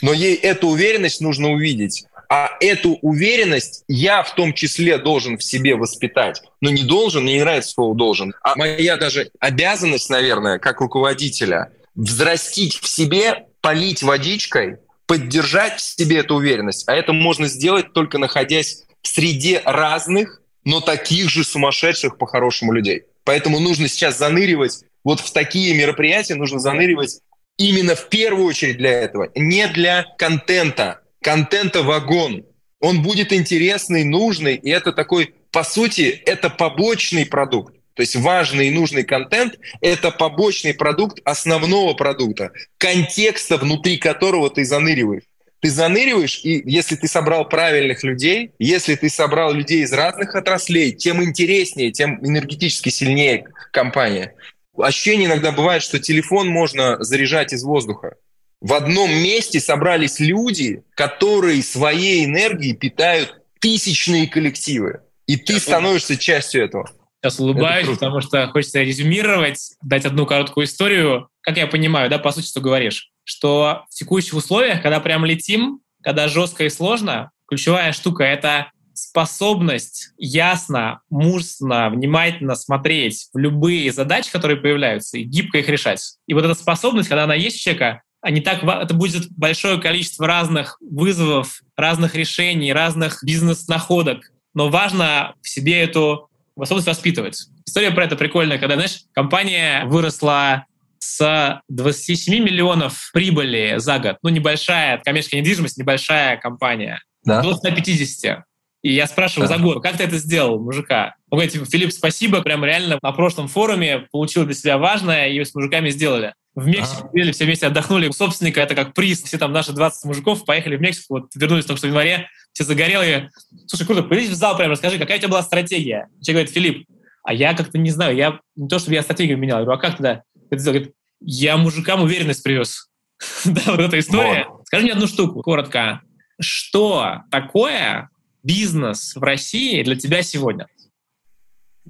Но 0.02 0.12
ей 0.12 0.36
эту 0.36 0.68
уверенность 0.68 1.20
нужно 1.20 1.50
увидеть. 1.50 2.04
А 2.28 2.50
эту 2.60 2.98
уверенность 3.00 3.84
я 3.88 4.22
в 4.22 4.34
том 4.34 4.52
числе 4.52 4.98
должен 4.98 5.38
в 5.38 5.42
себе 5.42 5.74
воспитать. 5.76 6.42
Но 6.60 6.68
не 6.68 6.82
должен, 6.82 7.22
мне 7.22 7.34
не 7.34 7.40
нравится 7.40 7.70
слово 7.70 7.96
«должен». 7.96 8.34
А 8.42 8.54
моя 8.54 8.98
даже 8.98 9.30
обязанность, 9.40 10.10
наверное, 10.10 10.58
как 10.58 10.82
руководителя, 10.82 11.72
взрастить 11.98 12.76
в 12.76 12.86
себе, 12.86 13.46
полить 13.60 14.02
водичкой, 14.02 14.76
поддержать 15.06 15.80
в 15.80 15.82
себе 15.82 16.18
эту 16.18 16.36
уверенность. 16.36 16.88
А 16.88 16.94
это 16.94 17.12
можно 17.12 17.48
сделать 17.48 17.92
только 17.92 18.18
находясь 18.18 18.84
в 19.02 19.08
среде 19.08 19.60
разных, 19.64 20.40
но 20.64 20.80
таких 20.80 21.28
же 21.28 21.42
сумасшедших 21.42 22.16
по-хорошему 22.16 22.72
людей. 22.72 23.02
Поэтому 23.24 23.58
нужно 23.58 23.88
сейчас 23.88 24.16
заныривать 24.16 24.84
вот 25.02 25.20
в 25.20 25.32
такие 25.32 25.74
мероприятия, 25.74 26.36
нужно 26.36 26.60
заныривать 26.60 27.20
именно 27.56 27.96
в 27.96 28.08
первую 28.08 28.46
очередь 28.46 28.78
для 28.78 28.92
этого, 28.92 29.30
не 29.34 29.66
для 29.66 30.06
контента, 30.18 31.00
контента 31.20 31.82
вагон. 31.82 32.44
Он 32.80 33.02
будет 33.02 33.32
интересный, 33.32 34.04
нужный, 34.04 34.54
и 34.54 34.70
это 34.70 34.92
такой, 34.92 35.34
по 35.50 35.64
сути, 35.64 36.22
это 36.26 36.48
побочный 36.48 37.26
продукт. 37.26 37.74
То 37.98 38.02
есть 38.02 38.14
важный 38.14 38.68
и 38.68 38.70
нужный 38.70 39.02
контент– 39.02 39.58
это 39.80 40.12
побочный 40.12 40.72
продукт 40.72 41.18
основного 41.24 41.94
продукта, 41.94 42.52
контекста, 42.76 43.56
внутри 43.56 43.96
которого 43.96 44.50
ты 44.50 44.64
заныриваешь. 44.64 45.24
Ты 45.60 45.70
заныриваешь, 45.70 46.38
и 46.44 46.62
если 46.64 46.94
ты 46.94 47.08
собрал 47.08 47.48
правильных 47.48 48.04
людей, 48.04 48.52
если 48.60 48.94
ты 48.94 49.08
собрал 49.08 49.52
людей 49.52 49.82
из 49.82 49.92
разных 49.92 50.36
отраслей, 50.36 50.92
тем 50.92 51.24
интереснее, 51.24 51.90
тем 51.90 52.24
энергетически 52.24 52.90
сильнее 52.90 53.46
компания. 53.72 54.36
Ощущение 54.76 55.26
иногда 55.26 55.50
бывает, 55.50 55.82
что 55.82 55.98
телефон 55.98 56.46
можно 56.46 57.02
заряжать 57.02 57.52
из 57.52 57.64
воздуха 57.64 58.14
в 58.60 58.74
одном 58.74 59.10
месте 59.10 59.60
собрались 59.60 60.18
люди, 60.18 60.82
которые 60.94 61.62
своей 61.62 62.24
энергией 62.24 62.74
питают 62.74 63.40
тысячные 63.60 64.28
коллективы. 64.28 65.00
И 65.26 65.36
ты 65.36 65.60
становишься 65.60 66.16
частью 66.16 66.64
этого. 66.64 66.90
Сейчас 67.20 67.40
улыбаюсь, 67.40 67.88
потому 67.88 68.20
что 68.20 68.46
хочется 68.48 68.82
резюмировать, 68.82 69.72
дать 69.82 70.04
одну 70.04 70.24
короткую 70.24 70.66
историю. 70.66 71.28
Как 71.40 71.56
я 71.56 71.66
понимаю, 71.66 72.08
да, 72.10 72.18
по 72.18 72.30
сути, 72.30 72.46
что 72.46 72.60
говоришь, 72.60 73.10
что 73.24 73.84
в 73.90 73.94
текущих 73.94 74.34
условиях, 74.34 74.82
когда 74.82 75.00
прям 75.00 75.24
летим, 75.24 75.80
когда 76.02 76.28
жестко 76.28 76.64
и 76.64 76.68
сложно, 76.68 77.30
ключевая 77.48 77.92
штука— 77.92 78.22
это 78.24 78.70
способность 78.92 80.12
ясно, 80.16 81.00
мужественно, 81.10 81.90
внимательно 81.90 82.54
смотреть 82.54 83.28
в 83.32 83.38
любые 83.38 83.92
задачи, 83.92 84.30
которые 84.30 84.56
появляются, 84.56 85.18
и 85.18 85.22
гибко 85.22 85.58
их 85.58 85.68
решать. 85.68 86.00
И 86.26 86.34
вот 86.34 86.44
эта 86.44 86.54
способность, 86.54 87.08
когда 87.08 87.24
она 87.24 87.34
есть 87.34 87.56
у 87.56 87.60
человека, 87.60 88.02
а 88.20 88.30
не 88.30 88.40
так, 88.40 88.64
это 88.64 88.94
будет 88.94 89.28
большое 89.30 89.80
количество 89.80 90.26
разных 90.26 90.78
вызовов, 90.80 91.62
разных 91.76 92.14
решений, 92.14 92.72
разных 92.72 93.22
бизнес-находок. 93.22 94.32
Но 94.54 94.68
важно 94.68 95.34
в 95.40 95.48
себе 95.48 95.80
эту 95.80 96.28
способность 96.58 96.88
воспитывать. 96.88 97.46
История 97.66 97.92
про 97.92 98.04
это 98.04 98.16
прикольная, 98.16 98.58
когда, 98.58 98.74
знаешь, 98.74 99.02
компания 99.12 99.84
выросла 99.86 100.66
с 100.98 101.62
27 101.68 102.42
миллионов 102.44 103.10
прибыли 103.12 103.74
за 103.76 104.00
год, 104.00 104.16
ну, 104.22 104.30
небольшая 104.30 104.98
коммерческая 104.98 105.40
недвижимость, 105.40 105.78
небольшая 105.78 106.36
компания, 106.36 107.00
да. 107.24 107.42
до 107.42 107.54
150. 107.54 108.42
И 108.82 108.92
я 108.92 109.06
спрашиваю 109.06 109.48
да. 109.48 109.56
за 109.56 109.62
год, 109.62 109.82
как 109.82 109.96
ты 109.96 110.04
это 110.04 110.18
сделал, 110.18 110.60
мужика? 110.60 111.14
Он 111.30 111.38
говорит, 111.38 111.52
типа, 111.52 111.64
Филипп, 111.66 111.92
спасибо, 111.92 112.42
прям 112.42 112.64
реально 112.64 112.98
на 113.02 113.12
прошлом 113.12 113.46
форуме 113.46 114.06
получил 114.10 114.44
для 114.44 114.54
себя 114.54 114.78
важное, 114.78 115.28
и 115.28 115.44
с 115.44 115.54
мужиками 115.54 115.90
сделали. 115.90 116.34
В 116.54 116.66
Мексику 116.66 117.08
а. 117.14 117.32
все 117.32 117.44
вместе 117.44 117.68
отдохнули. 117.68 118.08
У 118.08 118.12
собственника 118.12 118.60
это 118.60 118.74
как 118.74 118.92
приз. 118.94 119.22
Все 119.22 119.38
там 119.38 119.52
наши 119.52 119.72
20 119.72 120.04
мужиков 120.06 120.44
поехали 120.44 120.76
в 120.76 120.80
Мексику, 120.80 121.20
вот 121.20 121.30
вернулись 121.36 121.66
только 121.66 121.78
что 121.78 121.86
в 121.86 121.90
январе, 121.90 122.28
все 122.58 122.64
загорелые. 122.64 123.30
Слушай, 123.68 123.86
круто, 123.86 124.02
пойди 124.02 124.28
в 124.28 124.34
зал 124.34 124.56
прямо, 124.56 124.72
расскажи, 124.72 124.98
какая 124.98 125.18
у 125.18 125.20
тебя 125.20 125.28
была 125.28 125.42
стратегия? 125.44 126.08
Человек 126.20 126.48
говорит, 126.48 126.50
Филипп, 126.50 126.88
а 127.22 127.32
я 127.32 127.54
как-то 127.54 127.78
не 127.78 127.90
знаю, 127.90 128.16
я 128.16 128.40
не 128.56 128.66
то, 128.66 128.80
чтобы 128.80 128.94
я 128.94 129.02
стратегию 129.02 129.38
менял. 129.38 129.58
Я 129.58 129.64
говорю, 129.64 129.78
а 129.78 129.80
как 129.80 129.92
тогда? 129.92 130.24
Это 130.50 130.64
говорит, 130.64 130.92
я 131.20 131.56
мужикам 131.56 132.02
уверенность 132.02 132.42
привез. 132.42 132.90
да, 133.44 133.60
вот 133.66 133.78
эта 133.78 134.00
история. 134.00 134.46
Вот. 134.48 134.66
Скажи 134.66 134.82
мне 134.82 134.92
одну 134.92 135.06
штуку, 135.06 135.40
коротко. 135.40 136.00
Что 136.40 137.22
такое 137.30 138.10
бизнес 138.42 139.14
в 139.14 139.22
России 139.22 139.84
для 139.84 139.94
тебя 139.94 140.22
сегодня? 140.22 140.66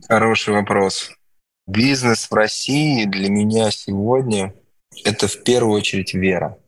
Хороший 0.06 0.52
вопрос. 0.52 1.12
Бизнес 1.66 2.30
в 2.30 2.34
России 2.34 3.06
для 3.06 3.30
меня 3.30 3.70
сегодня– 3.70 4.52
это 5.04 5.28
в 5.28 5.44
первую 5.44 5.78
очередь 5.78 6.12
вера. 6.12 6.58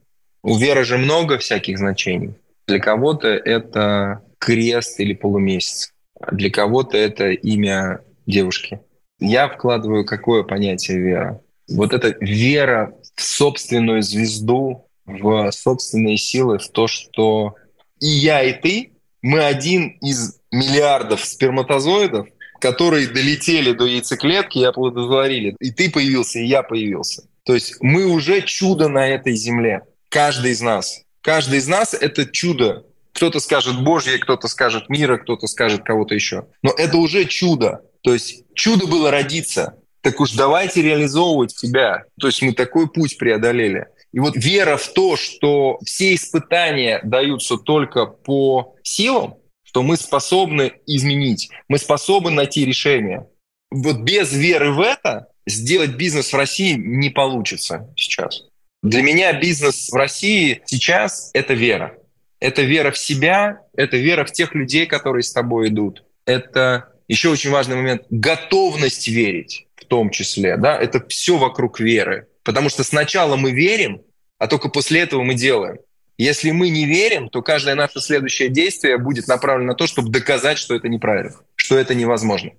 У 0.42 0.56
веры 0.56 0.84
же 0.84 0.96
много 0.96 1.36
всяких 1.36 1.76
значений. 1.76 2.34
Для 2.70 2.78
кого-то 2.78 3.26
это 3.26 4.22
крест 4.38 5.00
или 5.00 5.12
полумесяц. 5.12 5.92
Для 6.30 6.50
кого-то 6.52 6.96
это 6.96 7.30
имя 7.30 7.98
девушки. 8.26 8.78
Я 9.18 9.48
вкладываю 9.48 10.04
какое 10.04 10.44
понятие 10.44 11.00
вера? 11.00 11.40
Вот 11.68 11.92
это 11.92 12.14
вера 12.20 12.94
в 13.16 13.22
собственную 13.22 14.02
звезду, 14.02 14.87
в 15.04 15.50
собственные 15.50 16.16
силы, 16.16 16.61
в 16.61 16.68
то, 16.68 16.87
что 16.87 17.56
и 17.98 18.06
я, 18.06 18.44
и 18.44 18.52
ты, 18.52 18.92
мы 19.20 19.40
один 19.40 19.98
из 20.00 20.38
миллиардов 20.52 21.24
сперматозоидов, 21.24 22.28
которые 22.61 23.09
долетели 23.09 23.72
до 23.72 23.87
яйцеклетки 23.87 24.59
и 24.59 24.64
оплодотворили. 24.64 25.56
И 25.59 25.72
ты 25.72 25.90
появился, 25.90 26.38
и 26.38 26.46
я 26.46 26.62
появился. 26.62 27.24
То 27.42 27.54
есть 27.54 27.78
мы 27.80 28.06
уже 28.06 28.42
чудо 28.42 28.87
на 28.87 29.09
этой 29.09 29.35
земле. 29.35 29.83
Каждый 30.09 30.52
из 30.52 30.61
нас. 30.61 31.02
Каждый 31.22 31.59
из 31.59 31.68
нас— 31.68 31.94
это 32.00 32.26
чудо. 32.26 32.85
Кто-то 33.12 33.40
скажет 33.40 33.83
Божье, 33.83 34.18
кто-то 34.18 34.48
скажет 34.48 34.88
мира, 34.88 35.18
кто-то 35.18 35.46
скажет 35.46 35.83
кого-то 35.83 36.14
еще. 36.14 36.46
Но 36.62 36.70
это 36.70 36.96
уже 36.96 37.24
чудо. 37.24 37.83
То 38.02 38.14
есть 38.14 38.44
чудо 38.54 38.87
было 38.87 39.11
родиться. 39.11 39.76
Так 40.00 40.20
уж 40.20 40.33
давайте 40.33 40.80
реализовывать 40.80 41.56
себя. 41.56 42.04
То 42.18 42.28
есть 42.28 42.40
мы 42.40 42.52
такой 42.52 42.88
путь 42.88 43.18
преодолели. 43.18 43.88
И 44.12 44.18
вот 44.18 44.35
вера 44.37 44.76
в 44.76 44.88
то, 44.92 45.16
что 45.16 45.78
все 45.85 46.14
испытания 46.14 47.00
даются 47.04 47.56
только 47.56 48.06
по 48.06 48.74
силам, 48.83 49.37
что 49.62 49.83
мы 49.83 49.96
способны 49.96 50.72
изменить, 50.87 51.50
мы 51.68 51.78
способны 51.78 52.30
найти 52.30 52.64
решение. 52.64 53.28
Вот 53.70 53.98
без 53.98 54.33
веры 54.33 54.72
в 54.72 54.80
это 54.80 55.28
сделать 55.46 55.90
бизнес 55.90 56.33
в 56.33 56.37
России 56.37 56.72
не 56.74 57.11
получится 57.11 57.88
сейчас. 57.96 58.49
Для 58.82 59.02
меня 59.02 59.32
бизнес 59.34 59.90
в 59.90 59.94
России 59.94 60.62
сейчас— 60.64 61.30
это 61.34 61.52
вера. 61.52 61.96
Это 62.38 62.62
вера 62.62 62.90
в 62.90 62.96
себя, 62.96 63.60
это 63.76 63.98
вера 63.98 64.24
в 64.24 64.32
тех 64.32 64.54
людей, 64.54 64.86
которые 64.86 65.22
с 65.22 65.32
тобой 65.32 65.68
идут. 65.68 66.04
Это 66.24 66.88
еще 67.06 67.28
очень 67.28 67.50
важный 67.50 67.76
момент— 67.76 68.02
готовность 68.10 69.08
верить 69.08 69.66
в 69.76 69.84
том 69.84 70.10
числе, 70.10 70.56
да, 70.56 70.78
это 70.78 71.04
все 71.08 71.36
вокруг 71.36 71.80
веры. 71.80 72.28
Потому 72.42 72.70
что 72.70 72.82
сначала 72.82 73.36
мы 73.36 73.50
верим, 73.50 74.00
а 74.38 74.46
только 74.46 74.70
после 74.70 75.00
этого 75.00 75.22
мы 75.22 75.34
делаем. 75.34 75.78
Если 76.16 76.50
мы 76.50 76.70
не 76.70 76.86
верим, 76.86 77.28
то 77.28 77.42
каждое 77.42 77.74
наше 77.74 78.00
следующее 78.00 78.48
действие 78.48 78.96
будет 78.96 79.26
направлено 79.26 79.72
на 79.72 79.74
то, 79.74 79.86
чтобы 79.86 80.10
доказать, 80.10 80.56
что 80.56 80.74
это 80.74 80.88
неправильно, 80.88 81.34
что 81.56 81.76
это 81.76 81.94
невозможно. 81.94 82.52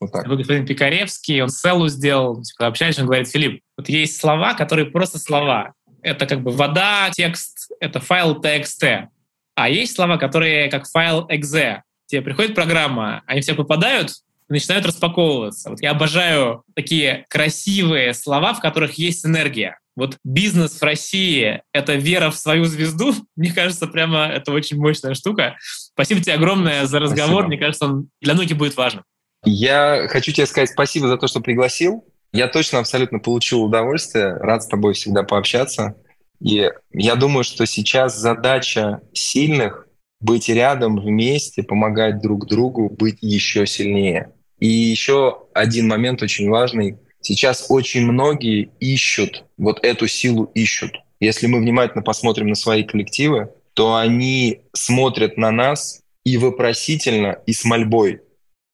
Вот 0.00 0.12
так. 0.12 0.26
Господин 0.26 0.66
Пикаревский, 0.66 1.42
он 1.42 1.50
селлу 1.50 1.88
сделал, 1.88 2.42
когда 2.56 2.68
общаешься, 2.68 3.02
он 3.02 3.06
говорит, 3.06 3.28
Филипп, 3.28 3.60
вот 3.76 3.88
есть 3.88 4.18
слова, 4.18 4.54
которые 4.54 4.86
просто 4.86 5.18
слова. 5.18 5.74
Это 6.02 6.26
как 6.26 6.42
бы 6.42 6.50
вода, 6.50 7.10
текст, 7.12 7.70
это 7.80 8.00
файл 8.00 8.40
TXT. 8.40 9.08
А 9.54 9.68
есть 9.68 9.94
слова, 9.94 10.16
которые 10.16 10.70
как 10.70 10.88
файл 10.88 11.26
exe. 11.28 11.80
Тебе 12.06 12.22
приходит 12.22 12.54
программа, 12.54 13.22
они 13.26 13.42
все 13.42 13.54
попадают, 13.54 14.10
и 14.48 14.54
начинают 14.54 14.86
распаковываться. 14.86 15.70
Вот 15.70 15.82
я 15.82 15.90
обожаю 15.90 16.64
такие 16.74 17.26
красивые 17.28 18.14
слова, 18.14 18.54
в 18.54 18.60
которых 18.60 18.94
есть 18.94 19.26
энергия. 19.26 19.78
Вот 19.96 20.16
бизнес 20.24 20.80
в 20.80 20.82
России— 20.82 21.62
это 21.74 21.94
вера 21.94 22.30
в 22.30 22.36
свою 22.36 22.64
звезду. 22.64 23.14
Мне 23.36 23.52
кажется, 23.52 23.86
прямо 23.86 24.26
это 24.26 24.52
очень 24.52 24.78
мощная 24.78 25.14
штука. 25.14 25.56
Спасибо 25.60 26.22
тебе 26.22 26.34
огромное 26.34 26.86
за 26.86 26.98
разговор. 27.00 27.42
Спасибо. 27.42 27.46
Мне 27.48 27.58
кажется, 27.58 27.84
он 27.84 28.08
для 28.20 28.34
многих 28.34 28.56
будет 28.56 28.76
важным. 28.76 29.04
Я 29.44 30.06
хочу 30.08 30.32
тебе 30.32 30.46
сказать 30.46 30.70
спасибо 30.70 31.08
за 31.08 31.16
то, 31.16 31.26
что 31.26 31.40
пригласил. 31.40 32.04
Я 32.32 32.46
точно 32.48 32.78
абсолютно 32.78 33.18
получил 33.18 33.62
удовольствие. 33.62 34.34
Рад 34.34 34.62
с 34.62 34.66
тобой 34.66 34.94
всегда 34.94 35.22
пообщаться. 35.22 35.96
И 36.40 36.70
я 36.92 37.14
думаю, 37.16 37.44
что 37.44 37.66
сейчас 37.66 38.16
задача 38.16 39.00
сильных 39.12 39.86
быть 40.20 40.48
рядом 40.48 41.00
вместе, 41.00 41.62
помогать 41.62 42.20
друг 42.20 42.46
другу, 42.46 42.90
быть 42.90 43.18
еще 43.20 43.66
сильнее. 43.66 44.32
И 44.58 44.66
еще 44.66 45.44
один 45.54 45.88
момент 45.88 46.22
очень 46.22 46.48
важный. 46.50 46.98
Сейчас 47.22 47.66
очень 47.68 48.06
многие 48.06 48.70
ищут, 48.80 49.44
вот 49.56 49.82
эту 49.84 50.06
силу 50.06 50.44
ищут. 50.54 50.92
Если 51.18 51.46
мы 51.46 51.58
внимательно 51.58 52.02
посмотрим 52.02 52.48
на 52.48 52.54
свои 52.54 52.82
коллективы, 52.82 53.50
то 53.74 53.96
они 53.96 54.62
смотрят 54.72 55.36
на 55.36 55.50
нас 55.50 56.02
и 56.24 56.36
вопросительно, 56.36 57.38
и 57.46 57.52
с 57.52 57.64
мольбой 57.64 58.20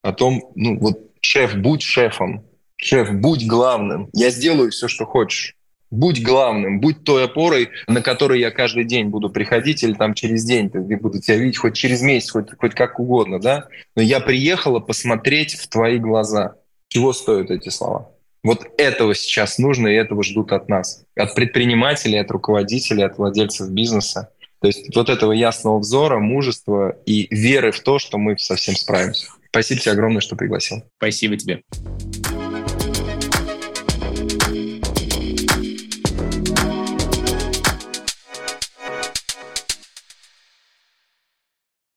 о 0.06 0.12
том, 0.12 0.52
ну 0.54 0.78
вот 0.78 1.00
шеф, 1.20 1.56
будь 1.56 1.82
шефом, 1.82 2.44
шеф, 2.76 3.10
будь 3.10 3.46
главным, 3.46 4.08
я 4.12 4.30
сделаю 4.30 4.70
все, 4.70 4.86
что 4.86 5.04
хочешь. 5.04 5.56
Будь 5.90 6.22
главным, 6.22 6.80
будь 6.80 7.04
той 7.04 7.24
опорой, 7.24 7.70
на 7.86 8.02
которой 8.02 8.40
я 8.40 8.50
каждый 8.50 8.84
день 8.84 9.06
буду 9.06 9.30
приходить 9.30 9.82
или 9.84 9.94
там 9.94 10.14
через 10.14 10.44
день, 10.44 10.70
я 10.88 10.96
буду 10.96 11.20
тебя 11.20 11.36
видеть 11.36 11.58
хоть 11.58 11.74
через 11.74 12.02
месяц, 12.02 12.30
хоть, 12.30 12.48
хоть 12.58 12.74
как 12.74 12.98
угодно, 12.98 13.40
да? 13.40 13.68
Но 13.94 14.02
я 14.02 14.20
приехала 14.20 14.80
посмотреть 14.80 15.54
в 15.54 15.68
твои 15.68 15.98
глаза. 15.98 16.56
Чего 16.88 17.12
стоят 17.12 17.50
эти 17.50 17.68
слова? 17.68 18.10
Вот 18.42 18.66
этого 18.78 19.14
сейчас 19.14 19.58
нужно, 19.58 19.88
и 19.88 19.94
этого 19.94 20.22
ждут 20.22 20.52
от 20.52 20.68
нас. 20.68 21.04
От 21.16 21.34
предпринимателей, 21.34 22.18
от 22.18 22.30
руководителей, 22.30 23.04
от 23.04 23.18
владельцев 23.18 23.70
бизнеса. 23.70 24.30
То 24.60 24.68
есть 24.68 24.94
вот 24.94 25.08
этого 25.08 25.32
ясного 25.32 25.78
взора, 25.78 26.18
мужества 26.18 26.96
и 27.06 27.28
веры 27.34 27.70
в 27.70 27.80
то, 27.80 27.98
что 27.98 28.18
мы 28.18 28.38
совсем 28.38 28.74
справимся. 28.74 29.28
Спасибо 29.56 29.80
тебе 29.80 29.92
огромное, 29.92 30.20
что 30.20 30.36
пригласил. 30.36 30.84
Спасибо 30.98 31.36
тебе. 31.38 31.62